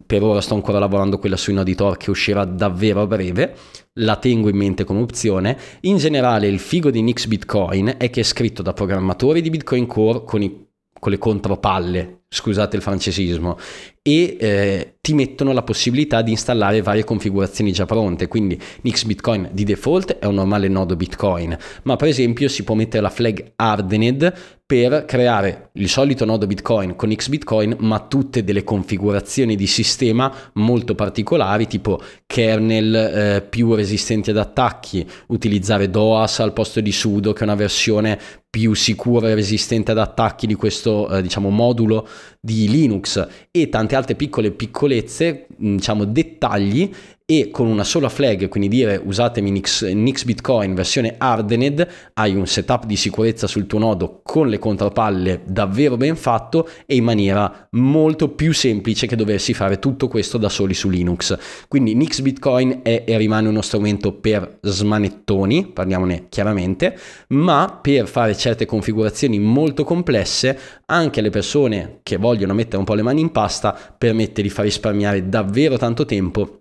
[0.05, 3.55] per ora sto ancora lavorando quella sui nodi Tor che uscirà davvero a breve,
[3.95, 5.57] la tengo in mente come opzione.
[5.81, 9.85] In generale il figo di Nix Bitcoin è che è scritto da programmatori di Bitcoin
[9.85, 10.67] Core con, i,
[10.99, 13.57] con le contropalle, scusate il francesismo,
[14.01, 18.29] e eh, ti mettono la possibilità di installare varie configurazioni già pronte.
[18.29, 22.73] Quindi Nix Bitcoin di default è un normale nodo Bitcoin, ma per esempio si può
[22.73, 24.33] mettere la flag Hardened
[24.65, 30.33] per creare il solito nodo Bitcoin con X Bitcoin, ma tutte delle configurazioni di sistema
[30.53, 37.33] molto particolari, tipo kernel eh, più resistenti ad attacchi, utilizzare DOAS al posto di sudo,
[37.33, 38.17] che è una versione
[38.49, 42.07] più sicura e resistente ad attacchi di questo eh, diciamo modulo
[42.39, 46.91] di Linux e tante altre piccole piccolezze, diciamo dettagli
[47.31, 52.45] e con una sola flag, quindi dire usatemi Nix, Nix Bitcoin versione hardened, hai un
[52.45, 57.69] setup di sicurezza sul tuo nodo con le contropalle davvero ben fatto e in maniera
[57.71, 61.37] molto più semplice che doversi fare tutto questo da soli su Linux.
[61.69, 66.97] Quindi Nix Bitcoin è e rimane uno strumento per smanettoni, parliamone chiaramente,
[67.29, 72.93] ma per fare certe configurazioni molto complesse anche alle persone che vogliono mettere un po'
[72.93, 76.60] le mani in pasta permette di far risparmiare davvero tanto tempo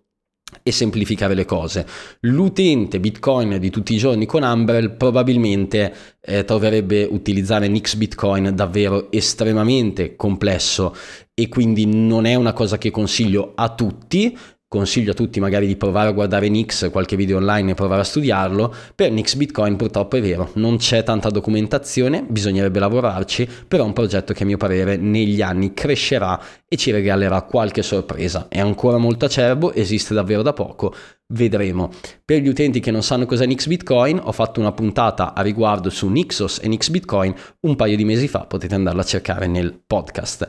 [0.71, 1.87] e semplificare le cose.
[2.21, 9.11] L'utente Bitcoin di tutti i giorni con Umbrel probabilmente eh, troverebbe utilizzare Nix Bitcoin davvero
[9.11, 10.95] estremamente complesso
[11.35, 14.37] e quindi non è una cosa che consiglio a tutti,
[14.71, 18.05] consiglio a tutti magari di provare a guardare Nix, qualche video online e provare a
[18.05, 18.73] studiarlo.
[18.95, 23.93] Per Nix Bitcoin purtroppo è vero, non c'è tanta documentazione, bisognerebbe lavorarci, però è un
[23.93, 28.47] progetto che a mio parere negli anni crescerà e ci regalerà qualche sorpresa.
[28.49, 30.95] È ancora molto acerbo, esiste davvero da poco,
[31.33, 31.91] vedremo.
[32.25, 35.91] Per gli utenti che non sanno cos'è Nix Bitcoin, ho fatto una puntata a riguardo
[35.91, 39.81] su Nixos e Nix Bitcoin un paio di mesi fa, potete andarla a cercare nel
[39.85, 40.49] podcast.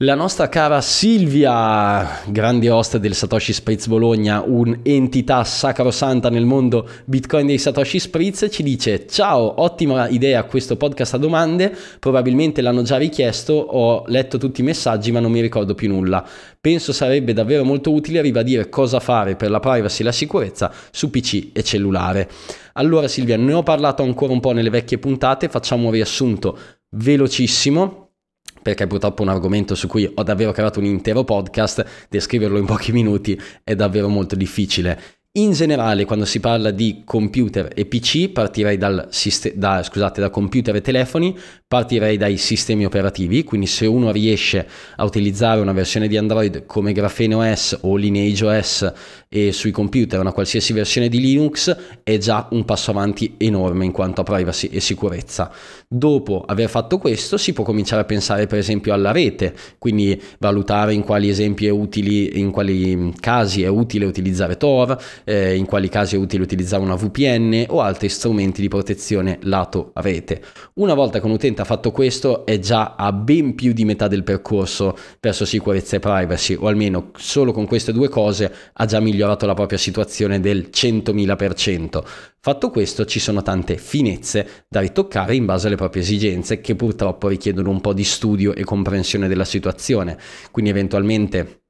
[0.00, 7.46] La nostra cara Silvia, grande host del Satoshi Spritz Bologna, un'entità sacrosanta nel mondo Bitcoin
[7.46, 12.98] dei Satoshi Spritz, ci dice ciao, ottima idea questo podcast a domande, probabilmente l'hanno già
[12.98, 16.22] richiesto, ho letto tutti i messaggi ma non mi ricordo più nulla.
[16.60, 21.08] Penso sarebbe davvero molto utile ribadire cosa fare per la privacy e la sicurezza su
[21.08, 22.28] PC e cellulare.
[22.74, 26.58] Allora Silvia, ne ho parlato ancora un po' nelle vecchie puntate, facciamo un riassunto
[26.90, 28.05] velocissimo
[28.66, 32.64] perché purtroppo è un argomento su cui ho davvero creato un intero podcast, descriverlo in
[32.66, 35.15] pochi minuti è davvero molto difficile.
[35.38, 39.06] In generale, quando si parla di computer e PC, partirei dal,
[39.54, 41.36] da, scusate, da computer e telefoni,
[41.68, 46.92] partirei dai sistemi operativi, quindi se uno riesce a utilizzare una versione di Android come
[46.92, 48.92] Graphene OS o Lineage OS
[49.28, 53.92] e sui computer una qualsiasi versione di Linux, è già un passo avanti enorme in
[53.92, 55.50] quanto a privacy e sicurezza.
[55.86, 60.94] Dopo aver fatto questo, si può cominciare a pensare per esempio alla rete, quindi valutare
[60.94, 64.96] in quali esempi è utile, in quali casi è utile utilizzare Tor,
[65.26, 69.90] eh, in quali casi è utile utilizzare una VPN o altri strumenti di protezione lato
[69.94, 70.40] rete.
[70.74, 74.06] Una volta che un utente ha fatto questo è già a ben più di metà
[74.06, 79.00] del percorso verso sicurezza e privacy o almeno solo con queste due cose ha già
[79.00, 82.02] migliorato la propria situazione del 100.000%.
[82.38, 87.26] Fatto questo ci sono tante finezze da ritoccare in base alle proprie esigenze che purtroppo
[87.26, 90.16] richiedono un po' di studio e comprensione della situazione,
[90.52, 91.62] quindi eventualmente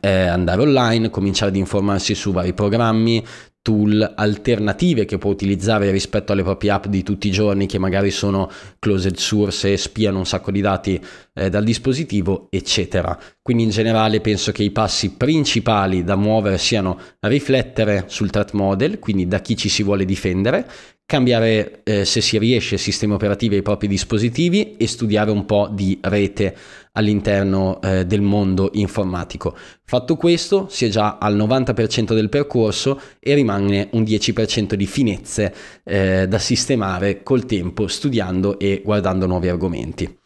[0.00, 3.24] eh, andare online, cominciare ad informarsi su vari programmi,
[3.66, 8.12] tool alternative che può utilizzare rispetto alle proprie app di tutti i giorni che magari
[8.12, 11.02] sono closed source e spiano un sacco di dati
[11.34, 13.18] eh, dal dispositivo, eccetera.
[13.42, 19.00] Quindi in generale penso che i passi principali da muovere siano riflettere sul threat model,
[19.00, 20.64] quindi da chi ci si vuole difendere,
[21.06, 25.98] cambiare eh, se si riesce sistemi operativi ai propri dispositivi e studiare un po' di
[26.02, 26.56] rete
[26.92, 29.56] all'interno eh, del mondo informatico.
[29.84, 35.54] Fatto questo, si è già al 90% del percorso e rimane un 10% di finezze
[35.84, 40.18] eh, da sistemare col tempo, studiando e guardando nuovi argomenti.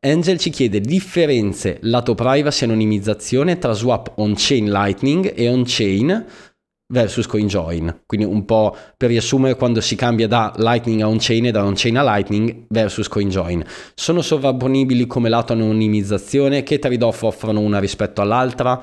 [0.00, 6.24] Angel ci chiede differenze lato privacy e anonimizzazione tra swap on-chain Lightning e on-chain
[6.88, 8.02] versus CoinJoin.
[8.06, 11.96] Quindi un po' per riassumere quando si cambia da Lightning a on-chain e da on-chain
[11.96, 13.64] a Lightning versus CoinJoin.
[13.94, 16.62] Sono sovrapponibili come lato anonimizzazione?
[16.62, 18.80] Che trade-off offrono una rispetto all'altra?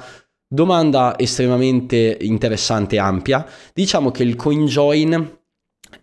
[0.48, 3.46] Domanda estremamente interessante e ampia.
[3.74, 5.40] Diciamo che il CoinJoin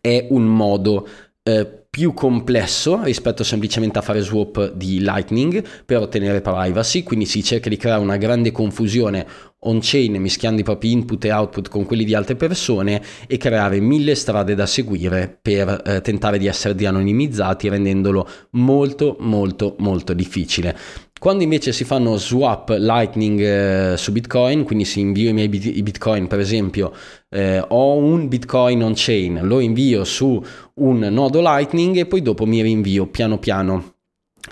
[0.01, 1.07] è un modo
[1.43, 7.43] eh, più complesso rispetto semplicemente a fare swap di Lightning per ottenere privacy, quindi si
[7.43, 9.27] cerca di creare una grande confusione
[9.63, 14.15] on-chain mischiando i propri input e output con quelli di altre persone e creare mille
[14.15, 20.77] strade da seguire per eh, tentare di essere de-anonimizzati rendendolo molto molto molto difficile.
[21.21, 25.77] Quando invece si fanno swap Lightning eh, su Bitcoin, quindi si invio i miei bit-
[25.77, 26.95] i Bitcoin, per esempio,
[27.29, 30.43] eh, ho un Bitcoin on chain, lo invio su
[30.77, 33.97] un nodo Lightning e poi dopo mi rinvio piano piano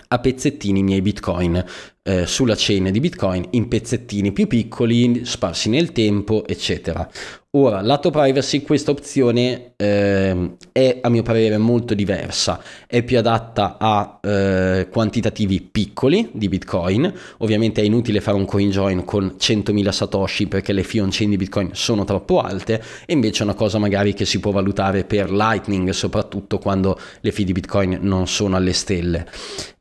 [0.08, 1.64] a pezzettini i miei bitcoin
[2.02, 7.08] eh, sulla chain di bitcoin in pezzettini più piccoli sparsi nel tempo eccetera
[7.58, 12.62] ora lato privacy questa opzione eh, è a mio parere molto diversa.
[12.86, 17.12] È più adatta a eh, quantitativi piccoli di bitcoin.
[17.38, 21.30] Ovviamente è inutile fare un coin join con 100.000 satoshi perché le fee on chain
[21.30, 22.82] di bitcoin sono troppo alte.
[23.06, 27.32] E invece è una cosa magari che si può valutare per lightning soprattutto quando le
[27.32, 29.26] fee di bitcoin non sono alle stelle.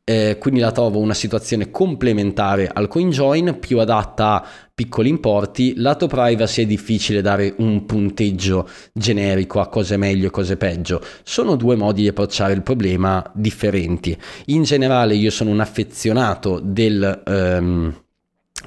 [0.08, 4.46] Eh, quindi la trovo una situazione complementare al CoinJoin, più adatta a
[4.78, 5.72] piccoli importi.
[5.74, 11.02] Lato privacy è difficile dare un punteggio generico a cose meglio e cose peggio.
[11.24, 14.16] Sono due modi di approcciare il problema differenti.
[14.46, 17.22] In generale io sono un affezionato del...
[17.26, 18.02] Um,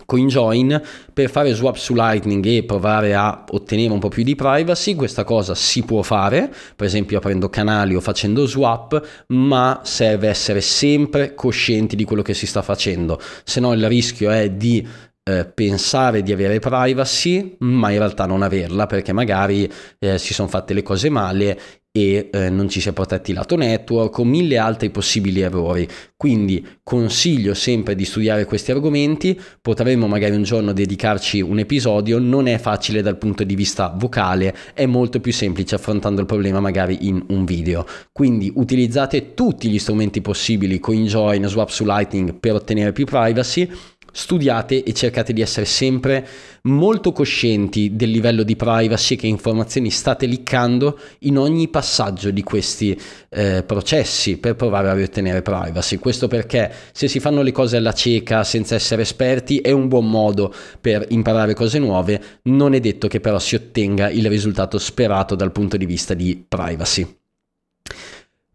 [0.05, 0.81] CoinJoin
[1.13, 4.95] per fare swap su Lightning e provare a ottenere un po' più di privacy.
[4.95, 10.61] Questa cosa si può fare, per esempio aprendo canali o facendo swap, ma serve essere
[10.61, 14.85] sempre coscienti di quello che si sta facendo, se no il rischio è di
[15.23, 20.47] eh, pensare di avere privacy, ma in realtà non averla perché magari eh, si sono
[20.47, 21.59] fatte le cose male
[21.93, 25.87] e eh, non ci si è protetti lato network o mille altri possibili errori.
[26.15, 32.47] Quindi consiglio sempre di studiare questi argomenti, potremmo magari un giorno dedicarci un episodio, non
[32.47, 37.07] è facile dal punto di vista vocale, è molto più semplice affrontando il problema magari
[37.07, 37.85] in un video.
[38.11, 43.69] Quindi utilizzate tutti gli strumenti possibili, CoinJoin, Swap su Lightning per ottenere più privacy
[44.11, 46.27] studiate e cercate di essere sempre
[46.63, 52.99] molto coscienti del livello di privacy che informazioni state liccando in ogni passaggio di questi
[53.29, 55.97] eh, processi per provare a riottenere privacy.
[55.97, 60.09] Questo perché se si fanno le cose alla cieca senza essere esperti è un buon
[60.09, 65.35] modo per imparare cose nuove, non è detto che però si ottenga il risultato sperato
[65.35, 67.19] dal punto di vista di privacy.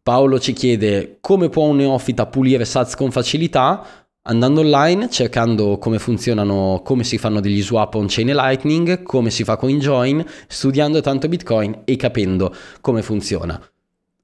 [0.06, 4.05] Paolo ci chiede come può un neofita pulire SATS con facilità?
[4.26, 9.30] Andando online, cercando come funzionano, come si fanno degli swap on chain e lightning, come
[9.30, 13.60] si fa con join, studiando tanto bitcoin e capendo come funziona.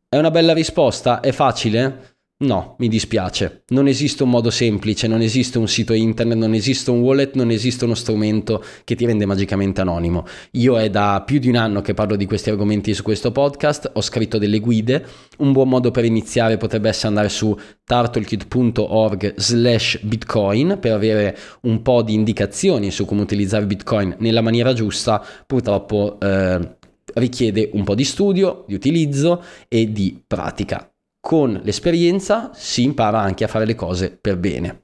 [0.09, 1.21] È una bella risposta?
[1.21, 2.12] È facile?
[2.43, 3.63] No, mi dispiace.
[3.69, 7.53] Non esiste un modo semplice, non esiste un sito internet, non esiste un wallet, non
[7.53, 10.27] esiste uno strumento che ti rende magicamente anonimo.
[10.53, 13.93] Io è da più di un anno che parlo di questi argomenti su questo podcast,
[13.95, 15.07] ho scritto delle guide.
[15.39, 21.81] Un buon modo per iniziare potrebbe essere andare su turtlekit.org slash bitcoin per avere un
[21.81, 25.25] po' di indicazioni su come utilizzare bitcoin nella maniera giusta.
[25.47, 26.77] Purtroppo eh,
[27.15, 30.92] richiede un po' di studio, di utilizzo e di pratica
[31.23, 34.83] con l'esperienza si impara anche a fare le cose per bene.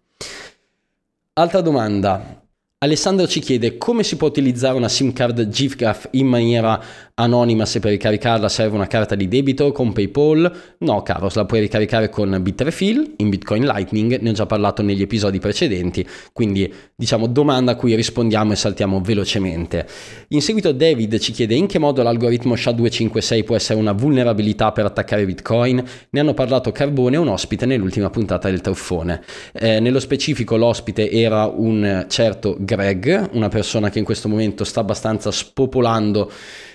[1.33, 2.47] Altra domanda.
[2.79, 6.81] Alessandro ci chiede come si può utilizzare una SIM card GIFGAF in maniera
[7.19, 10.51] anonima se per ricaricarla serve una carta di debito con PayPal.
[10.79, 15.03] No, caro, la puoi ricaricare con Bitrefill in Bitcoin Lightning, ne ho già parlato negli
[15.03, 19.87] episodi precedenti, quindi diciamo domanda a cui rispondiamo e saltiamo velocemente.
[20.29, 24.85] In seguito David ci chiede in che modo l'algoritmo SHA-256 può essere una vulnerabilità per
[24.85, 25.83] attaccare Bitcoin.
[26.11, 29.23] Ne hanno parlato Carbone e un ospite nell'ultima puntata del Truffone.
[29.53, 34.81] Eh, nello specifico l'ospite era un certo Greg, una persona che in questo momento sta
[34.81, 36.31] abbastanza spopolando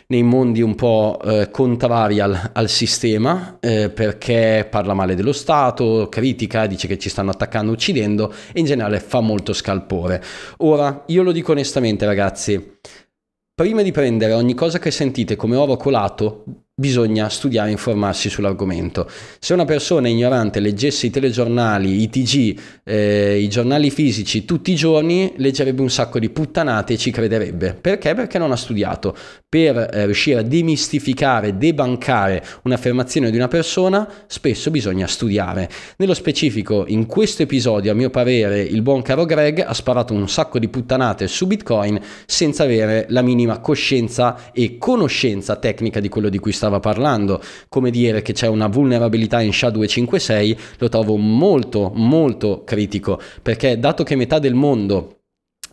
[0.07, 6.07] nei mondi un po' eh, contrari al, al sistema eh, perché parla male dello Stato,
[6.09, 10.23] critica, dice che ci stanno attaccando, uccidendo e in generale fa molto scalpore.
[10.57, 12.79] Ora, io lo dico onestamente ragazzi,
[13.53, 16.43] prima di prendere ogni cosa che sentite come oro colato,
[16.75, 19.07] bisogna studiare e informarsi sull'argomento.
[19.37, 24.75] Se una persona ignorante leggesse i telegiornali, i TG, eh, i giornali fisici tutti i
[24.75, 27.77] giorni, leggerebbe un sacco di puttanate e ci crederebbe.
[27.79, 28.15] Perché?
[28.15, 29.15] Perché non ha studiato.
[29.47, 35.69] Per eh, riuscire a demistificare, debancare un'affermazione di una persona, spesso bisogna studiare.
[35.97, 40.27] Nello specifico, in questo episodio, a mio parere, il buon caro Greg ha sparato un
[40.27, 46.29] sacco di puttanate su Bitcoin senza avere la minima coscienza e conoscenza tecnica di quello
[46.29, 51.17] di cui sta stava parlando, come dire che c'è una vulnerabilità in SHA-256, lo trovo
[51.17, 55.17] molto molto critico, perché dato che metà del mondo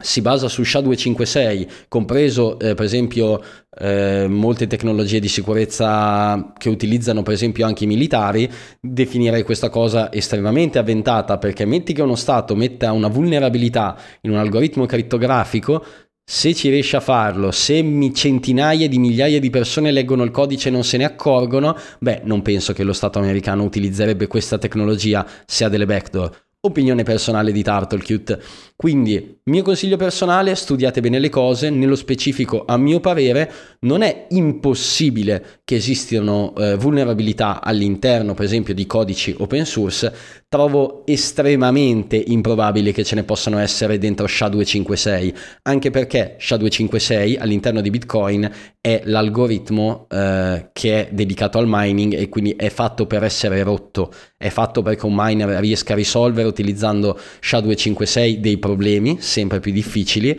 [0.00, 3.40] si basa su SHA-256, compreso eh, per esempio
[3.78, 10.12] eh, molte tecnologie di sicurezza che utilizzano per esempio anche i militari, definirei questa cosa
[10.12, 15.84] estremamente avventata perché metti che uno Stato metta una vulnerabilità in un algoritmo crittografico,
[16.32, 17.82] se ci riesce a farlo, se
[18.14, 22.40] centinaia di migliaia di persone leggono il codice e non se ne accorgono, beh, non
[22.40, 26.30] penso che lo Stato americano utilizzerebbe questa tecnologia se ha delle backdoor.
[26.60, 28.40] Opinione personale di Turtlecute.
[28.76, 33.50] Quindi, mio consiglio personale, studiate bene le cose, nello specifico, a mio parere,
[33.80, 40.12] non è impossibile che esistano eh, vulnerabilità all'interno, per esempio, di codici open source,
[40.48, 47.90] trovo estremamente improbabile che ce ne possano essere dentro SHA-256, anche perché SHA-256 all'interno di
[47.90, 48.50] Bitcoin
[48.80, 54.12] è l'algoritmo eh, che è dedicato al mining e quindi è fatto per essere rotto,
[54.36, 60.36] è fatto perché un miner riesca a risolvere utilizzando SHA-256 dei problemi sempre più difficili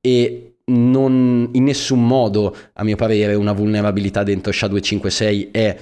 [0.00, 5.76] e non in nessun modo, a mio parere, una vulnerabilità dentro SHA-256 è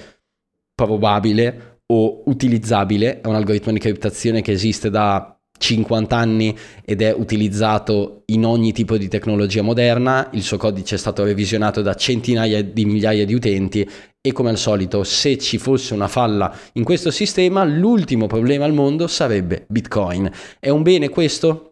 [0.73, 7.13] probabile o utilizzabile, è un algoritmo di criptazione che esiste da 50 anni ed è
[7.13, 12.63] utilizzato in ogni tipo di tecnologia moderna, il suo codice è stato revisionato da centinaia
[12.63, 13.87] di migliaia di utenti
[14.19, 18.73] e come al solito se ci fosse una falla in questo sistema l'ultimo problema al
[18.73, 20.31] mondo sarebbe Bitcoin.
[20.59, 21.70] È un bene questo?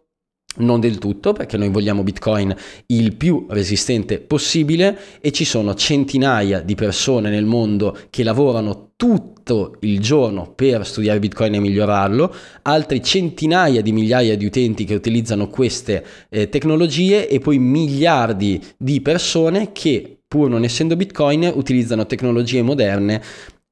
[0.56, 2.52] Non del tutto, perché noi vogliamo Bitcoin
[2.86, 9.76] il più resistente possibile e ci sono centinaia di persone nel mondo che lavorano tutto
[9.80, 15.48] il giorno per studiare Bitcoin e migliorarlo, altri centinaia di migliaia di utenti che utilizzano
[15.48, 22.62] queste eh, tecnologie e poi miliardi di persone che pur non essendo Bitcoin utilizzano tecnologie
[22.62, 23.22] moderne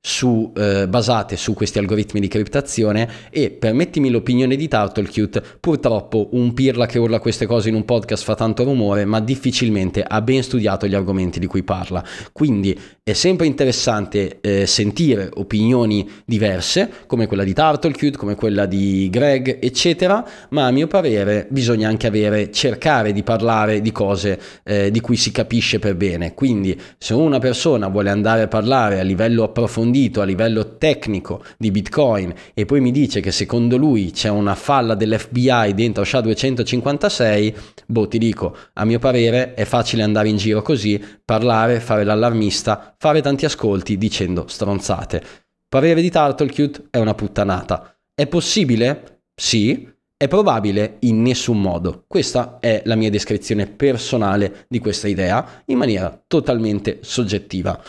[0.00, 6.54] su, eh, basate su questi algoritmi di criptazione e permettimi l'opinione di Turtlecute, purtroppo un
[6.54, 10.42] pirla che urla queste cose in un podcast fa tanto rumore, ma difficilmente ha ben
[10.42, 12.04] studiato gli argomenti di cui parla.
[12.32, 12.78] Quindi
[13.10, 19.58] è sempre interessante eh, sentire opinioni diverse, come quella di Turtlecute, come quella di Greg,
[19.62, 25.00] eccetera, ma a mio parere bisogna anche avere, cercare di parlare di cose eh, di
[25.00, 26.34] cui si capisce per bene.
[26.34, 31.70] Quindi se una persona vuole andare a parlare a livello approfondito, a livello tecnico di
[31.70, 37.54] Bitcoin e poi mi dice che secondo lui c'è una falla dell'FBI dentro SHA-256,
[37.86, 42.94] boh ti dico, a mio parere è facile andare in giro così, parlare, fare l'allarmista,
[42.98, 45.22] fare tanti ascolti dicendo stronzate.
[45.68, 47.96] Parere di Turtlecute è una puttanata.
[48.14, 49.22] È possibile?
[49.34, 49.88] Sì.
[50.16, 52.04] È probabile in nessun modo.
[52.08, 57.80] Questa è la mia descrizione personale di questa idea in maniera totalmente soggettiva.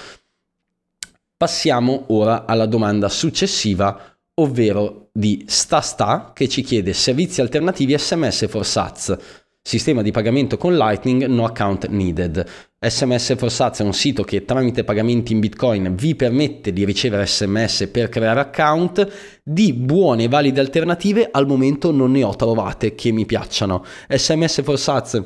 [1.35, 8.63] Passiamo ora alla domanda successiva, ovvero di Stasta che ci chiede servizi alternativi SMS for
[8.63, 9.17] Sats,
[9.61, 12.45] sistema di pagamento con Lightning, no account needed.
[12.79, 17.25] SMS for Sats è un sito che tramite pagamenti in Bitcoin vi permette di ricevere
[17.25, 19.41] SMS per creare account.
[19.43, 23.83] Di buone e valide alternative al momento non ne ho trovate che mi piacciono.
[24.07, 25.21] SMS for Sats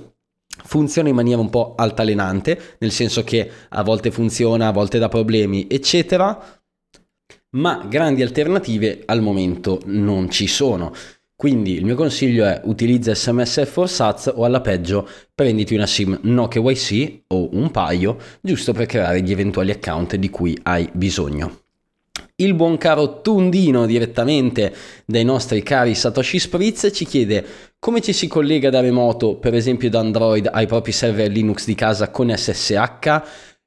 [0.64, 5.10] funziona in maniera un po' altalenante, nel senso che a volte funziona, a volte dà
[5.10, 6.62] problemi, eccetera,
[7.52, 10.94] ma grandi alternative al momento non ci sono.
[11.44, 16.18] Quindi il mio consiglio è utilizza SMS for Sats o alla peggio prenditi una SIM
[16.22, 21.64] no KYC o un paio giusto per creare gli eventuali account di cui hai bisogno.
[22.38, 24.74] Il buon caro Tundino direttamente
[25.06, 27.46] dai nostri cari Satoshi Spritz ci chiede
[27.78, 31.76] come ci si collega da remoto, per esempio da Android, ai propri server Linux di
[31.76, 33.22] casa con SSH,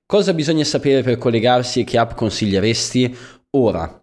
[0.06, 3.14] cosa bisogna sapere per collegarsi e che app consiglieresti?
[3.50, 4.02] Ora,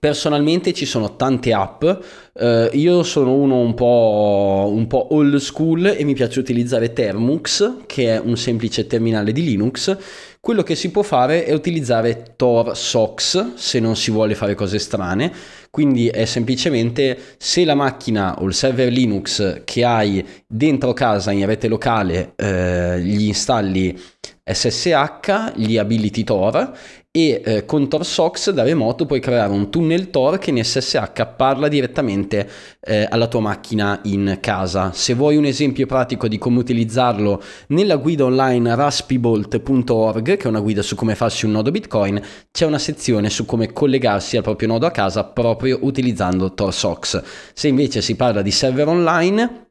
[0.00, 1.84] Personalmente ci sono tante app,
[2.32, 7.84] eh, io sono uno un po', un po' old school e mi piace utilizzare Termux,
[7.84, 9.94] che è un semplice terminale di Linux.
[10.40, 14.78] Quello che si può fare è utilizzare Tor Sox se non si vuole fare cose
[14.78, 15.30] strane,
[15.68, 21.44] quindi è semplicemente se la macchina o il server Linux che hai dentro casa in
[21.44, 24.00] rete locale eh, gli installi
[24.42, 26.72] SSH, gli abiliti Tor
[27.12, 31.66] e eh, con TorSox da remoto puoi creare un tunnel Tor che in SSH parla
[31.66, 32.48] direttamente
[32.80, 34.92] eh, alla tua macchina in casa.
[34.92, 40.60] Se vuoi un esempio pratico di come utilizzarlo nella guida online raspibolt.org, che è una
[40.60, 44.68] guida su come farsi un nodo Bitcoin, c'è una sezione su come collegarsi al proprio
[44.68, 47.22] nodo a casa proprio utilizzando TorSox.
[47.54, 49.69] Se invece si parla di server online,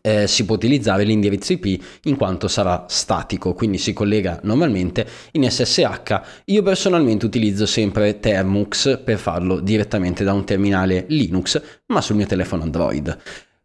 [0.00, 5.48] eh, si può utilizzare l'indirizzo IP in quanto sarà statico, quindi si collega normalmente in
[5.48, 6.20] SSH.
[6.46, 12.26] Io personalmente utilizzo sempre Termux per farlo direttamente da un terminale Linux, ma sul mio
[12.26, 13.18] telefono Android.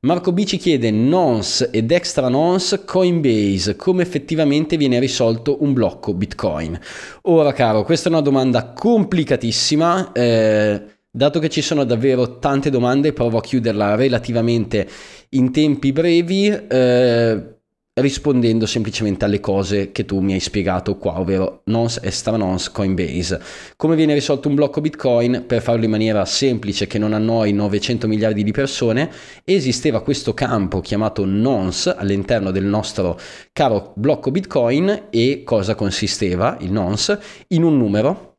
[0.03, 6.13] Marco B ci chiede nonce ed extra nonce Coinbase, come effettivamente viene risolto un blocco
[6.13, 6.77] Bitcoin?
[7.21, 10.11] Ora caro, questa è una domanda complicatissima.
[10.11, 10.81] Eh,
[11.15, 14.89] Dato che ci sono davvero tante domande, provo a chiuderla relativamente
[15.29, 17.57] in tempi brevi, eh,
[17.93, 23.39] rispondendo semplicemente alle cose che tu mi hai spiegato qua, ovvero nonce extra nonce Coinbase.
[23.75, 25.43] Come viene risolto un blocco Bitcoin?
[25.45, 29.11] Per farlo in maniera semplice che non annoi 900 miliardi di persone,
[29.43, 33.19] esisteva questo campo chiamato nonce all'interno del nostro
[33.51, 37.19] caro blocco Bitcoin e cosa consisteva il nonce?
[37.49, 38.32] In un numero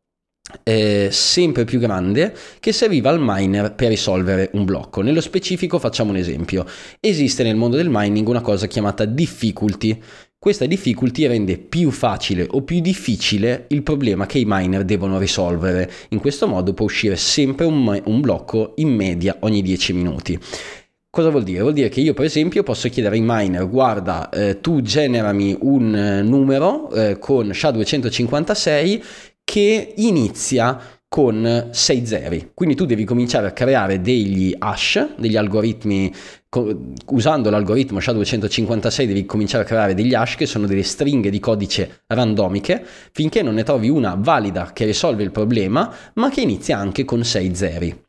[0.62, 5.02] eh, sempre più grande che serviva al miner per risolvere un blocco.
[5.02, 6.64] Nello specifico facciamo un esempio.
[7.00, 10.00] Esiste nel mondo del mining una cosa chiamata difficulty.
[10.38, 15.90] Questa difficulty rende più facile o più difficile il problema che i miner devono risolvere.
[16.10, 20.38] In questo modo può uscire sempre un, un blocco in media ogni 10 minuti.
[21.14, 21.60] Cosa vuol dire?
[21.60, 25.94] Vuol dire che io per esempio posso chiedere ai miner guarda eh, tu generami un
[25.94, 29.02] eh, numero eh, con SHA-256
[29.54, 32.50] che inizia con 6 zeri.
[32.54, 36.12] Quindi tu devi cominciare a creare degli hash, degli algoritmi,
[37.10, 42.02] usando l'algoritmo SHA-256 devi cominciare a creare degli hash che sono delle stringhe di codice
[42.08, 47.04] randomiche finché non ne trovi una valida che risolve il problema ma che inizia anche
[47.04, 48.03] con 6 zeri.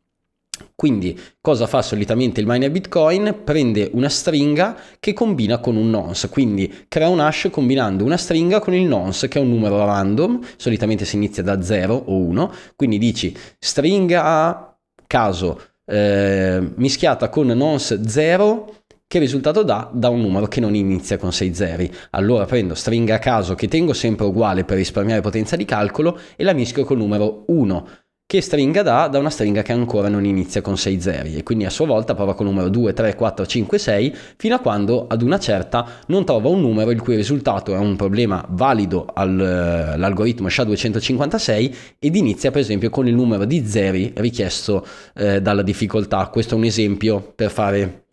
[0.75, 3.41] Quindi cosa fa solitamente il miner Bitcoin?
[3.43, 8.59] Prende una stringa che combina con un nonce, quindi crea un hash combinando una stringa
[8.59, 12.53] con il nonce che è un numero random, solitamente si inizia da 0 o 1,
[12.75, 14.77] quindi dici stringa
[15.07, 19.89] caso eh, mischiata con nonce 0 che risultato dà?
[19.93, 21.93] Da un numero che non inizia con 6 zeri.
[22.11, 26.43] Allora prendo stringa a caso che tengo sempre uguale per risparmiare potenza di calcolo e
[26.43, 27.87] la mischio col numero 1
[28.27, 31.65] che stringa dà da una stringa che ancora non inizia con 6 zeri e quindi
[31.65, 35.21] a sua volta prova con numero 2, 3, 4, 5, 6 fino a quando ad
[35.21, 41.75] una certa non trova un numero il cui risultato è un problema valido all'algoritmo SHA-256
[41.99, 46.27] ed inizia per esempio con il numero di zeri richiesto eh, dalla difficoltà.
[46.29, 48.05] Questo è un esempio per fare...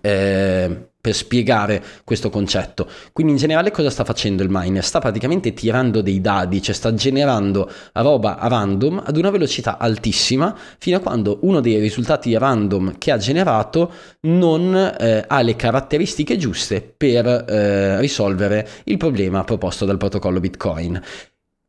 [0.00, 2.88] Eh, per spiegare questo concetto.
[3.12, 4.82] Quindi in generale cosa sta facendo il miner?
[4.82, 10.52] Sta praticamente tirando dei dadi, cioè sta generando roba a random ad una velocità altissima
[10.78, 13.92] fino a quando uno dei risultati random che ha generato
[14.22, 21.00] non eh, ha le caratteristiche giuste per eh, risolvere il problema proposto dal protocollo Bitcoin.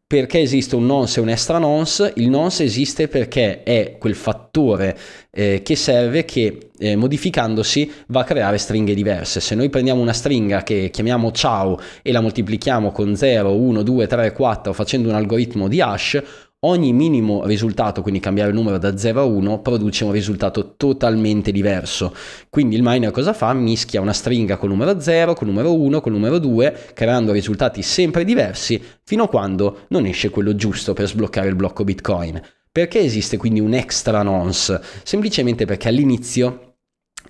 [0.10, 2.14] Perché esiste un nonce e un extra nonce?
[2.16, 4.98] Il nonce esiste perché è quel fattore
[5.30, 9.42] eh, che serve che eh, modificandosi va a creare stringhe diverse.
[9.42, 14.08] Se noi prendiamo una stringa che chiamiamo ciao e la moltiplichiamo con 0, 1, 2,
[14.08, 16.24] 3, 4 facendo un algoritmo di hash,
[16.62, 21.52] ogni minimo risultato, quindi cambiare il numero da 0 a 1, produce un risultato totalmente
[21.52, 22.14] diverso.
[22.50, 23.54] Quindi il miner cosa fa?
[23.54, 28.24] Mischia una stringa con numero 0, con numero 1, con numero 2, creando risultati sempre
[28.24, 32.42] diversi, fino a quando non esce quello giusto per sbloccare il blocco Bitcoin.
[32.72, 34.80] Perché esiste quindi un extra nonce?
[35.04, 36.67] Semplicemente perché all'inizio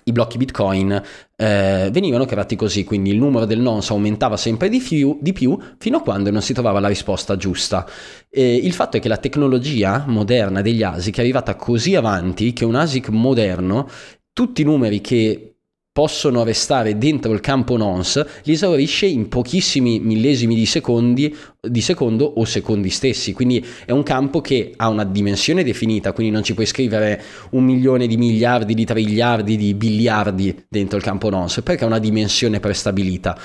[0.08, 1.02] i blocchi Bitcoin
[1.36, 5.56] eh, venivano creati così, quindi il numero del nonce aumentava sempre di più, di più,
[5.78, 7.86] fino a quando non si trovava la risposta giusta.
[8.28, 12.64] E il fatto è che la tecnologia moderna degli ASIC è arrivata così avanti che
[12.64, 13.88] un ASIC moderno
[14.32, 15.57] tutti i numeri che
[15.98, 22.24] possono restare dentro il campo nonce, li esaurisce in pochissimi millesimi di, secondi, di secondo
[22.24, 23.32] o secondi stessi.
[23.32, 27.20] Quindi è un campo che ha una dimensione definita, quindi non ci puoi scrivere
[27.50, 31.98] un milione di miliardi, di triliardi, di biliardi dentro il campo nonce, perché ha una
[31.98, 33.36] dimensione prestabilita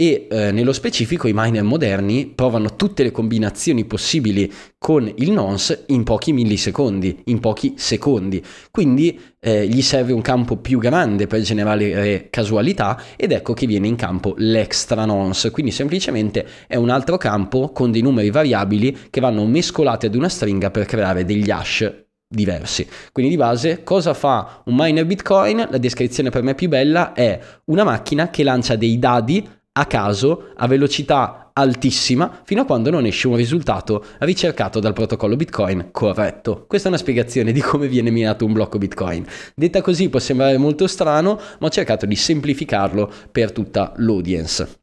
[0.00, 5.84] e eh, nello specifico i miner moderni provano tutte le combinazioni possibili con il nonce
[5.88, 8.42] in pochi millisecondi, in pochi secondi.
[8.70, 13.88] Quindi eh, gli serve un campo più grande per generare casualità ed ecco che viene
[13.88, 15.50] in campo l'extra nonce.
[15.50, 20.30] Quindi semplicemente è un altro campo con dei numeri variabili che vanno mescolati ad una
[20.30, 22.88] stringa per creare degli hash diversi.
[23.12, 25.66] Quindi di base cosa fa un miner Bitcoin?
[25.68, 30.50] La descrizione per me più bella è una macchina che lancia dei dadi a caso
[30.56, 36.64] a velocità altissima fino a quando non esce un risultato ricercato dal protocollo Bitcoin corretto.
[36.66, 39.24] Questa è una spiegazione di come viene minato un blocco Bitcoin.
[39.54, 44.79] Detta così può sembrare molto strano, ma ho cercato di semplificarlo per tutta l'audience.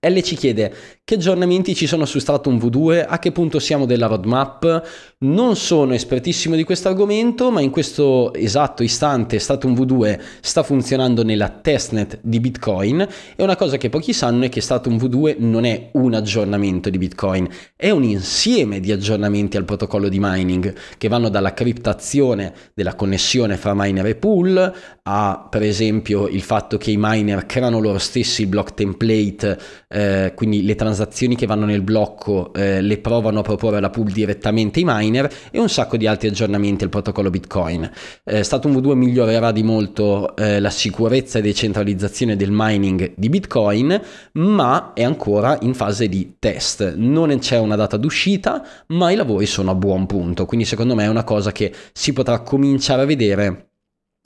[0.00, 0.74] L ci chiede
[1.04, 4.82] che aggiornamenti ci sono su Stratum V2, a che punto siamo della roadmap.
[5.18, 11.22] Non sono espertissimo di questo argomento, ma in questo esatto istante Stratum V2 sta funzionando
[11.22, 13.06] nella testnet di Bitcoin
[13.36, 16.98] e una cosa che pochi sanno è che Stratum V2 non è un aggiornamento di
[16.98, 22.94] Bitcoin, è un insieme di aggiornamenti al protocollo di mining che vanno dalla criptazione della
[22.94, 24.74] connessione fra miner e pool
[25.10, 30.32] a per esempio il fatto che i miner creano loro stessi il block template eh,
[30.34, 34.80] quindi le transazioni che vanno nel blocco eh, le provano a proporre alla pool direttamente
[34.80, 37.90] i miner e un sacco di altri aggiornamenti al protocollo Bitcoin.
[38.24, 44.00] Eh, Statum V2 migliorerà di molto eh, la sicurezza e decentralizzazione del mining di Bitcoin,
[44.32, 46.94] ma è ancora in fase di test.
[46.96, 51.04] Non c'è una data d'uscita, ma i lavori sono a buon punto, quindi secondo me
[51.04, 53.67] è una cosa che si potrà cominciare a vedere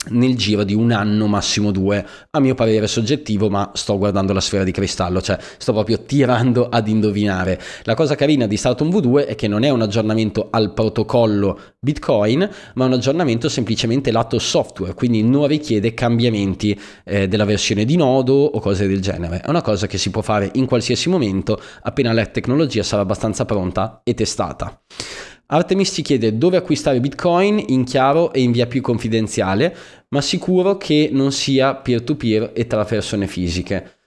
[0.09, 4.41] nel giro di un anno, massimo due, a mio parere soggettivo, ma sto guardando la
[4.41, 7.59] sfera di cristallo, cioè sto proprio tirando ad indovinare.
[7.83, 12.49] La cosa carina di Stratum V2 è che non è un aggiornamento al protocollo Bitcoin,
[12.75, 18.33] ma un aggiornamento semplicemente lato software, quindi non richiede cambiamenti eh, della versione di nodo
[18.33, 19.41] o cose del genere.
[19.41, 23.45] È una cosa che si può fare in qualsiasi momento appena la tecnologia sarà abbastanza
[23.45, 24.81] pronta e testata.
[25.53, 29.75] Artemis ci chiede dove acquistare Bitcoin in chiaro e in via più confidenziale,
[30.09, 34.02] ma sicuro che non sia peer-to-peer e tra persone fisiche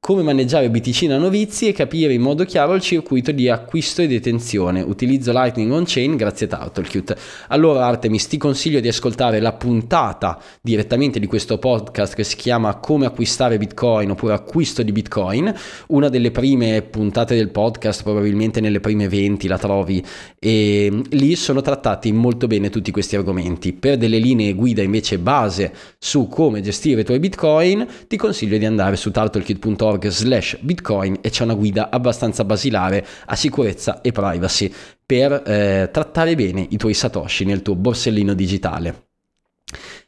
[0.00, 4.80] come maneggiare BTC novizi e capire in modo chiaro il circuito di acquisto e detenzione.
[4.80, 7.16] Utilizzo Lightning on Chain grazie a Turtlecute.
[7.48, 12.76] Allora Artemis ti consiglio di ascoltare la puntata direttamente di questo podcast che si chiama
[12.76, 15.52] Come acquistare Bitcoin oppure acquisto di Bitcoin,
[15.88, 20.02] una delle prime puntate del podcast, probabilmente nelle prime 20 la trovi
[20.38, 23.74] e lì sono trattati molto bene tutti questi argomenti.
[23.74, 28.64] Per delle linee guida invece base su come gestire i tuoi Bitcoin, ti consiglio di
[28.64, 34.12] andare su turtlecute.org bitcoin.org slash bitcoin e c'è una guida abbastanza basilare a sicurezza e
[34.12, 34.72] privacy
[35.04, 39.06] per eh, trattare bene i tuoi satoshi nel tuo borsellino digitale.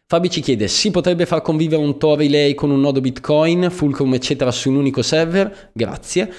[0.07, 4.13] Fabi ci chiede, si potrebbe far convivere un Tor Relay con un nodo Bitcoin, Fulcrum
[4.15, 5.71] eccetera su un unico server?
[5.73, 6.33] Grazie.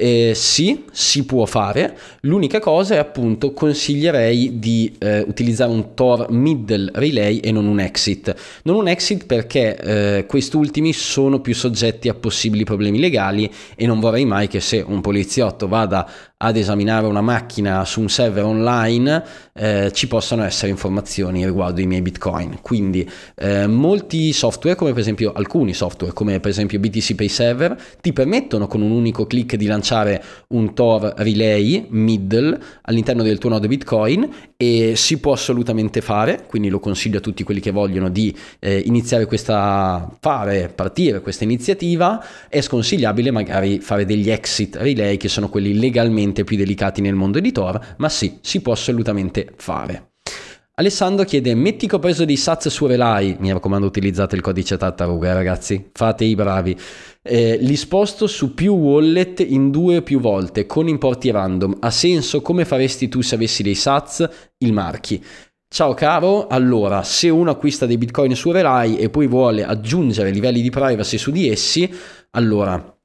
[0.00, 6.30] Eh, sì, si può fare, l'unica cosa è appunto consiglierei di eh, utilizzare un Tor
[6.30, 8.32] middle relay e non un exit.
[8.62, 13.98] Non un exit perché eh, quest'ultimi sono più soggetti a possibili problemi legali e non
[13.98, 16.08] vorrei mai che se un poliziotto vada
[16.40, 19.24] ad esaminare una macchina su un server online
[19.54, 22.60] eh, ci possano essere informazioni riguardo i miei bitcoin.
[22.62, 27.76] Quindi eh, molti software, come per esempio alcuni software, come per esempio BTC Pay Server,
[28.00, 33.50] ti permettono con un unico clic di lanciare un Tor relay middle all'interno del tuo
[33.50, 34.30] nodo bitcoin
[34.60, 38.82] e si può assolutamente fare, quindi lo consiglio a tutti quelli che vogliono di eh,
[38.86, 45.48] iniziare questa, fare partire questa iniziativa, è sconsigliabile magari fare degli exit relay che sono
[45.48, 50.14] quelli legalmente più delicati nel mondo di Tor, ma sì, si può assolutamente fare.
[50.78, 54.76] Alessandro chiede, metti che ho preso dei sats su Relay, mi raccomando utilizzate il codice
[54.76, 56.78] tartaruga ragazzi, fate i bravi,
[57.20, 61.90] eh, li sposto su più wallet in due o più volte con importi random, ha
[61.90, 62.42] senso?
[62.42, 64.28] Come faresti tu se avessi dei sats?
[64.58, 65.20] Il marchi.
[65.68, 70.62] Ciao caro, allora se uno acquista dei bitcoin su Relay e poi vuole aggiungere livelli
[70.62, 71.92] di privacy su di essi,
[72.30, 72.97] allora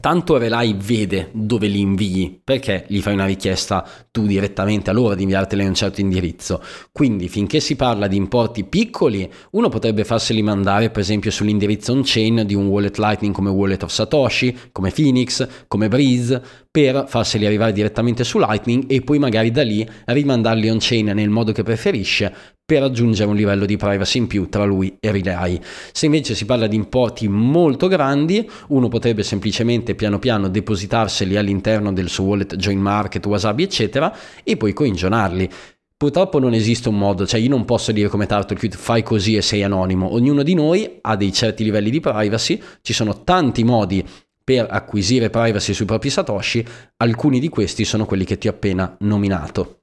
[0.00, 5.14] Tanto Relay vede dove li invii, perché gli fai una richiesta tu direttamente a loro
[5.14, 6.62] di inviartela in un certo indirizzo.
[6.90, 12.42] Quindi finché si parla di importi piccoli, uno potrebbe farseli mandare per esempio sull'indirizzo on-chain
[12.44, 16.42] di un wallet Lightning come Wallet of Satoshi, come Phoenix, come Breeze,
[16.76, 21.50] per farseli arrivare direttamente su Lightning e poi magari da lì rimandarli on-chain nel modo
[21.50, 22.30] che preferisce
[22.66, 25.58] per raggiungere un livello di privacy in più tra lui e Relay.
[25.90, 31.94] Se invece si parla di importi molto grandi, uno potrebbe semplicemente piano piano depositarseli all'interno
[31.94, 34.14] del suo wallet Join Market, Wasabi, eccetera,
[34.44, 35.48] e poi coinjonarli.
[35.96, 39.40] Purtroppo non esiste un modo, cioè io non posso dire come TurtleCute fai così e
[39.40, 44.06] sei anonimo, ognuno di noi ha dei certi livelli di privacy, ci sono tanti modi
[44.46, 46.64] per acquisire privacy sui propri Satoshi,
[46.98, 49.80] alcuni di questi sono quelli che ti ho appena nominato.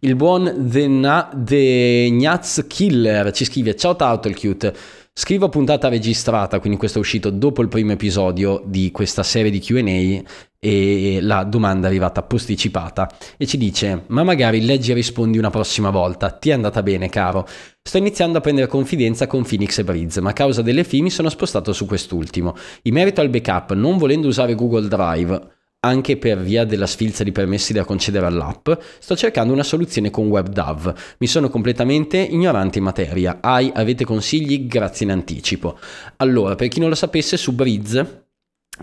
[0.00, 4.74] Il buon The, Na- The Gnaz Killer ci scrive Ciao Turtlecute,
[5.12, 9.60] scrivo puntata registrata, quindi questo è uscito dopo il primo episodio di questa serie di
[9.60, 10.28] Q&A
[10.64, 15.50] e la domanda è arrivata posticipata e ci dice ma magari leggi e rispondi una
[15.50, 17.46] prossima volta, ti è andata bene caro.
[17.82, 21.10] Sto iniziando a prendere confidenza con Phoenix e Breeze, ma a causa delle fee mi
[21.10, 22.56] sono spostato su quest'ultimo.
[22.84, 25.48] In merito al backup, non volendo usare Google Drive,
[25.80, 30.28] anche per via della sfilza di permessi da concedere all'app, sto cercando una soluzione con
[30.28, 30.94] WebDAV.
[31.18, 33.36] Mi sono completamente ignorante in materia.
[33.42, 34.66] Hai, avete consigli?
[34.66, 35.78] Grazie in anticipo.
[36.16, 38.23] Allora, per chi non lo sapesse, su Breeze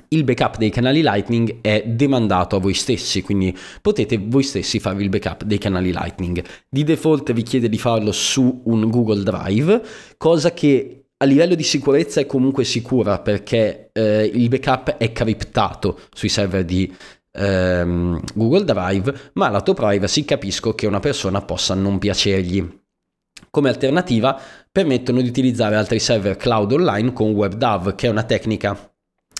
[0.10, 5.04] il backup dei canali Lightning è demandato a voi stessi, quindi potete voi stessi farvi
[5.04, 6.44] il backup dei canali Lightning.
[6.70, 9.82] Di default vi chiede di farlo su un Google Drive,
[10.18, 16.00] cosa che a livello di sicurezza è comunque sicura perché eh, il backup è criptato
[16.14, 16.92] sui server di
[17.34, 22.80] ehm, Google Drive, ma lato privacy capisco che una persona possa non piacergli.
[23.50, 24.40] Come alternativa
[24.72, 28.91] permettono di utilizzare altri server cloud online con WebDAV, che è una tecnica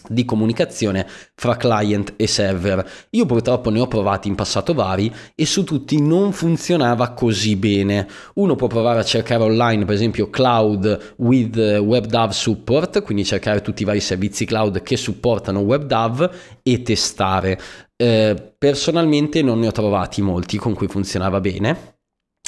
[0.08, 2.88] di comunicazione fra client e server.
[3.12, 8.08] Io purtroppo ne ho provati in passato vari e su tutti non funzionava così bene.
[8.36, 13.84] Uno può provare a cercare online, per esempio, cloud with WebDAV support, quindi cercare tutti
[13.84, 16.32] i vari servizi cloud che supportano WebDAV
[16.64, 17.60] e testare.
[17.96, 22.00] Eh, personalmente non ne ho trovati molti con cui funzionava bene.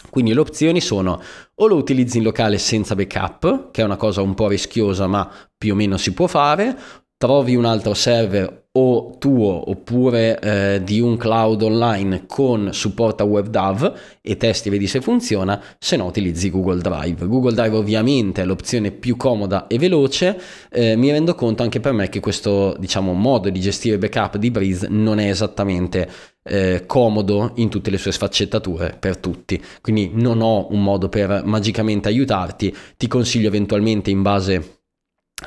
[0.09, 1.21] Quindi le opzioni sono
[1.55, 5.29] o lo utilizzi in locale senza backup, che è una cosa un po' rischiosa ma
[5.57, 6.77] più o meno si può fare,
[7.23, 13.25] trovi un altro server o tuo oppure eh, di un cloud online con supporto a
[13.25, 17.25] WebDAV e testi e vedi se funziona, se no utilizzi Google Drive.
[17.25, 20.37] Google Drive ovviamente è l'opzione più comoda e veloce,
[20.69, 24.51] eh, mi rendo conto anche per me che questo diciamo, modo di gestire backup di
[24.51, 26.09] Breeze non è esattamente
[26.43, 31.43] eh, comodo in tutte le sue sfaccettature per tutti, quindi non ho un modo per
[31.45, 34.81] magicamente aiutarti, ti consiglio eventualmente in base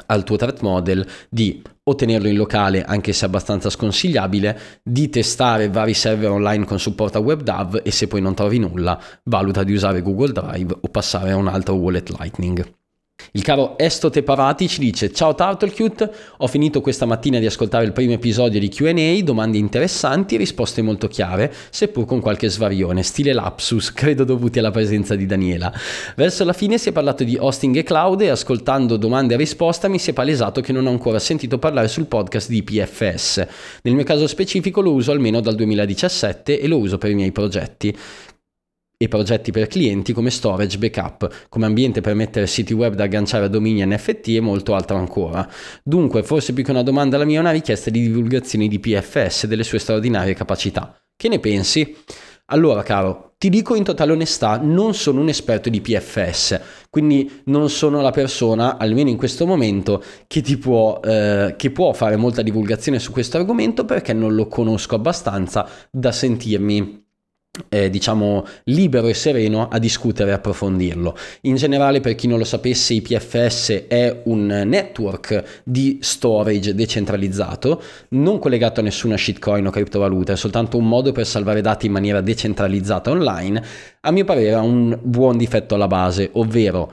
[0.07, 5.95] al tuo threat model di ottenerlo in locale anche se abbastanza sconsigliabile, di testare vari
[5.95, 10.03] server online con supporto a WebDAV e se poi non trovi nulla valuta di usare
[10.03, 12.65] Google Drive o passare a un altro wallet Lightning.
[13.37, 17.93] Il caro Estote Parati ci dice Ciao Turtlecute, ho finito questa mattina di ascoltare il
[17.93, 23.93] primo episodio di Q&A, domande interessanti, risposte molto chiare, seppur con qualche svarione, stile lapsus,
[23.95, 25.71] credo dovuti alla presenza di Daniela.
[26.15, 29.89] Verso la fine si è parlato di hosting e cloud e ascoltando domande e risposta
[29.89, 33.47] mi si è palesato che non ho ancora sentito parlare sul podcast di PFS.
[33.83, 37.33] Nel mio caso specifico lo uso almeno dal 2017 e lo uso per i miei
[37.33, 37.95] progetti
[38.99, 43.45] e progetti per clienti come storage, backup, come ambiente per mettere siti web da agganciare
[43.45, 45.47] a domini NFT e molto altro ancora.
[45.83, 49.45] Dunque, forse più che una domanda la mia è una richiesta di divulgazione di PFS
[49.45, 50.99] e delle sue straordinarie capacità.
[51.15, 51.95] Che ne pensi?
[52.47, 57.69] Allora, caro, ti dico in totale onestà, non sono un esperto di PFS, quindi non
[57.69, 62.43] sono la persona, almeno in questo momento, che, ti può, eh, che può fare molta
[62.43, 67.06] divulgazione su questo argomento perché non lo conosco abbastanza da sentirmi
[67.69, 71.17] eh, diciamo libero e sereno a discutere e approfondirlo.
[71.43, 78.39] In generale, per chi non lo sapesse, IPFS è un network di storage decentralizzato, non
[78.39, 82.21] collegato a nessuna shitcoin o criptovaluta, è soltanto un modo per salvare dati in maniera
[82.21, 83.63] decentralizzata online.
[84.01, 86.93] A mio parere ha un buon difetto alla base, ovvero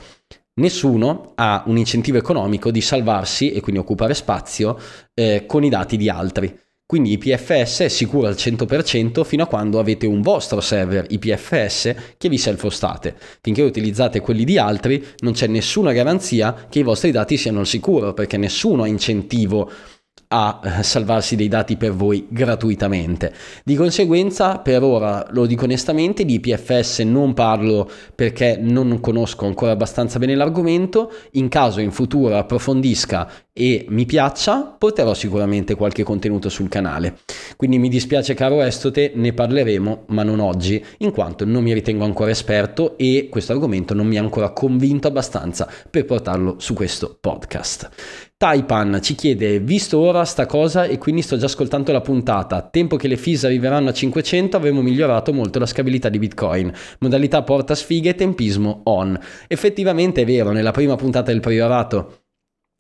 [0.56, 4.78] Nessuno ha un incentivo economico di salvarsi e quindi occupare spazio
[5.16, 6.63] eh, con i dati di altri.
[6.94, 12.30] Quindi IPFS è sicuro al 100% fino a quando avete un vostro server IPFS che
[12.30, 13.16] vi self-hostate.
[13.42, 17.66] Finché utilizzate quelli di altri non c'è nessuna garanzia che i vostri dati siano al
[17.66, 19.72] sicuro perché nessuno ha incentivo
[20.36, 23.32] a eh, salvarsi dei dati per voi gratuitamente.
[23.64, 29.74] Di conseguenza, per ora lo dico onestamente, di IPFS non parlo perché non conosco ancora
[29.74, 36.50] abbastanza bene l'argomento, in caso in futuro approfondisca e mi piaccia, porterò sicuramente qualche contenuto
[36.50, 37.20] sul canale.
[37.56, 42.06] Quindi mi dispiace caro Estote, ne parleremo, ma non oggi, in quanto non mi ritengo
[42.06, 47.16] ancora esperto e questo argomento non mi ha ancora convinto abbastanza per portarlo su questo
[47.22, 48.33] podcast.
[48.44, 52.98] Taipan ci chiede, visto ora sta cosa e quindi sto già ascoltando la puntata, tempo
[52.98, 56.70] che le fees arriveranno a 500 avremo migliorato molto la scabilità di Bitcoin,
[57.00, 59.18] modalità porta sfighe e tempismo on.
[59.48, 62.23] Effettivamente è vero, nella prima puntata del priorato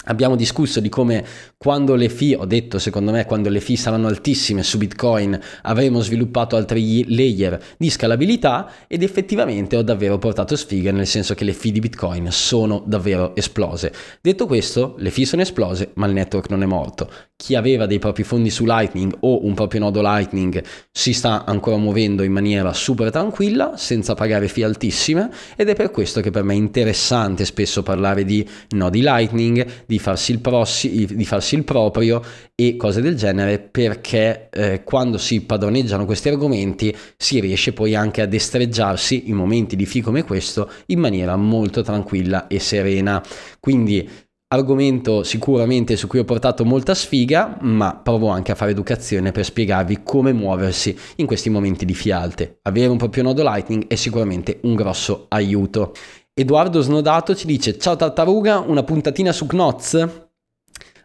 [0.05, 1.25] Abbiamo discusso di come
[1.57, 6.01] quando le fee, ho detto secondo me, quando le fee saranno altissime su Bitcoin avremo
[6.01, 11.53] sviluppato altri layer di scalabilità ed effettivamente ho davvero portato sfighe nel senso che le
[11.53, 13.93] fee di Bitcoin sono davvero esplose.
[14.19, 17.09] Detto questo, le fee sono esplose ma il network non è morto.
[17.35, 21.77] Chi aveva dei propri fondi su Lightning o un proprio nodo Lightning si sta ancora
[21.77, 26.43] muovendo in maniera super tranquilla senza pagare fee altissime ed è per questo che per
[26.43, 31.63] me è interessante spesso parlare di nodi Lightning, di farsi il, prossi, di farsi il
[31.63, 32.19] proprio
[32.55, 38.21] e cose del genere perché eh, quando si padroneggiano questi argomenti si riesce poi anche
[38.21, 43.21] a destreggiarsi in momenti di fi come questo in maniera molto tranquilla e serena.
[43.59, 44.09] Quindi
[44.47, 49.45] argomento sicuramente su cui ho portato molta sfiga, ma provo anche a fare educazione per
[49.45, 52.59] spiegarvi come muoversi in questi momenti di fialte.
[52.63, 55.93] Avere un proprio nodo Lightning è sicuramente un grosso aiuto.
[56.35, 60.07] Edoardo Snodato ci dice ciao tartaruga, una puntatina su Knoz?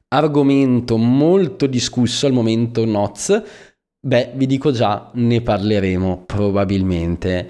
[0.09, 3.43] Argomento molto discusso al momento Knoz.
[4.01, 7.47] Beh, vi dico già, ne parleremo probabilmente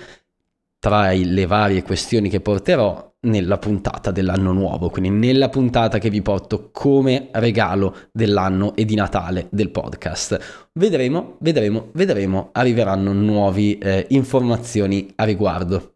[0.80, 6.20] tra le varie questioni che porterò nella puntata dell'anno nuovo, quindi nella puntata che vi
[6.20, 10.70] porto come regalo dell'anno e di Natale del podcast.
[10.72, 15.92] Vedremo, vedremo, vedremo, arriveranno nuove eh, informazioni a riguardo.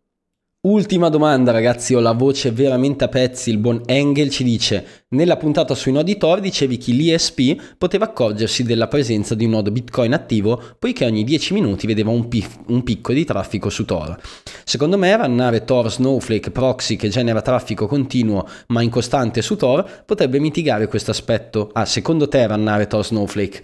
[0.64, 5.36] Ultima domanda ragazzi, ho la voce veramente a pezzi, il buon Engel ci dice nella
[5.36, 10.12] puntata sui nodi Tor dicevi che l'ISP poteva accorgersi della presenza di un nodo Bitcoin
[10.12, 14.16] attivo poiché ogni 10 minuti vedeva un, pif- un picco di traffico su Tor.
[14.62, 20.38] Secondo me rannare Tor Snowflake proxy che genera traffico continuo ma incostante su Tor potrebbe
[20.38, 21.70] mitigare questo aspetto.
[21.72, 23.62] Ah, secondo te rannare Tor Snowflake?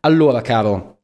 [0.00, 0.98] Allora caro,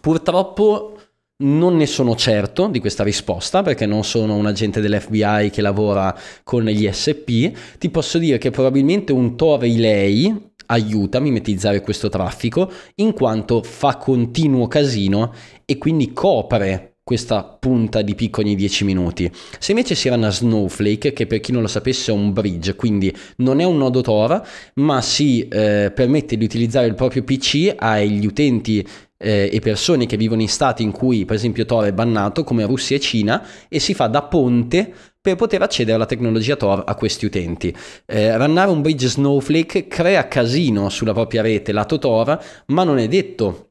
[0.00, 0.96] purtroppo
[1.42, 6.16] non ne sono certo di questa risposta perché non sono un agente dell'FBI che lavora
[6.42, 7.52] con gli SP.
[7.78, 13.62] Ti posso dire che probabilmente un Tor Relay aiuta a mimetizzare questo traffico in quanto
[13.62, 15.32] fa continuo casino
[15.64, 19.30] e quindi copre questa punta di picco ogni 10 minuti.
[19.58, 22.76] Se invece si era una Snowflake, che per chi non lo sapesse è un bridge,
[22.76, 24.40] quindi non è un nodo Tor,
[24.74, 28.86] ma si eh, permette di utilizzare il proprio PC agli utenti
[29.22, 32.66] eh, e persone che vivono in stati in cui per esempio Tor è bannato come
[32.66, 36.94] Russia e Cina e si fa da ponte per poter accedere alla tecnologia Tor a
[36.96, 37.74] questi utenti.
[38.04, 43.06] Eh, rannare un bridge Snowflake crea casino sulla propria rete lato Tor, ma non è
[43.06, 43.68] detto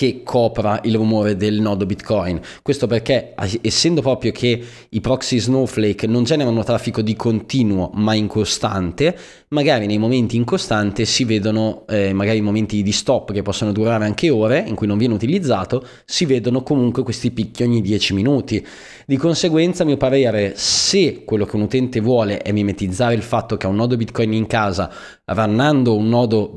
[0.00, 2.40] che copra il rumore del nodo Bitcoin.
[2.62, 9.14] Questo perché, essendo proprio che i proxy Snowflake non generano traffico di continuo ma incostante,
[9.48, 14.30] magari nei momenti incostante si vedono, eh, magari momenti di stop che possono durare anche
[14.30, 18.66] ore, in cui non viene utilizzato, si vedono comunque questi picchi ogni 10 minuti.
[19.04, 23.58] Di conseguenza, a mio parere, se quello che un utente vuole è mimetizzare il fatto
[23.58, 24.90] che ha un nodo Bitcoin in casa,
[25.26, 26.54] rannando un nodo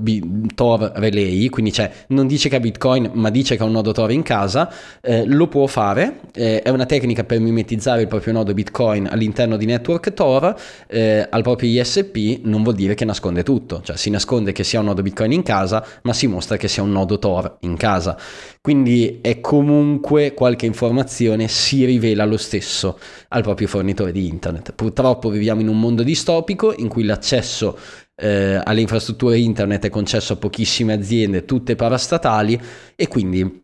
[0.56, 3.92] Tor Relay, quindi cioè non dice che ha Bitcoin ma dice che ha un nodo
[3.92, 4.72] Tor in casa,
[5.02, 9.58] eh, lo può fare, eh, è una tecnica per mimetizzare il proprio nodo Bitcoin all'interno
[9.58, 10.56] di network Tor,
[10.88, 14.80] eh, al proprio ISP non vuol dire che nasconde tutto, cioè si nasconde che sia
[14.80, 18.18] un nodo Bitcoin in casa, ma si mostra che sia un nodo Tor in casa.
[18.66, 22.98] Quindi è comunque qualche informazione si rivela lo stesso
[23.28, 24.72] al proprio fornitore di internet.
[24.72, 27.78] Purtroppo viviamo in un mondo distopico in cui l'accesso
[28.16, 32.58] eh, alle infrastrutture internet è concesso a pochissime aziende, tutte parastatali,
[32.96, 33.63] e quindi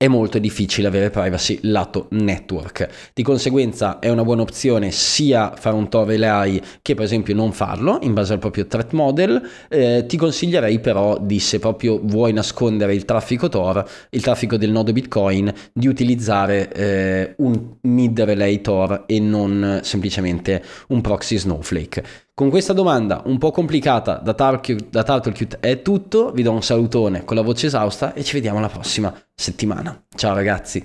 [0.00, 2.88] è molto difficile avere privacy lato network.
[3.12, 7.50] Di conseguenza è una buona opzione sia fare un Tor relay che per esempio non
[7.50, 9.42] farlo in base al proprio threat model.
[9.68, 14.70] Eh, ti consiglierei però di se proprio vuoi nascondere il traffico Tor, il traffico del
[14.70, 22.27] nodo Bitcoin, di utilizzare eh, un mid relay Tor e non semplicemente un proxy Snowflake.
[22.38, 26.62] Con questa domanda un po' complicata da, Tar- da Turtlecute è tutto, vi do un
[26.62, 30.04] salutone con la voce esausta e ci vediamo la prossima settimana.
[30.14, 30.78] Ciao ragazzi!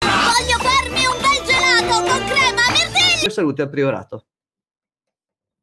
[0.00, 3.30] Voglio farmi un bel gelato con crema, mirtilli!
[3.30, 4.26] Salute al priorato.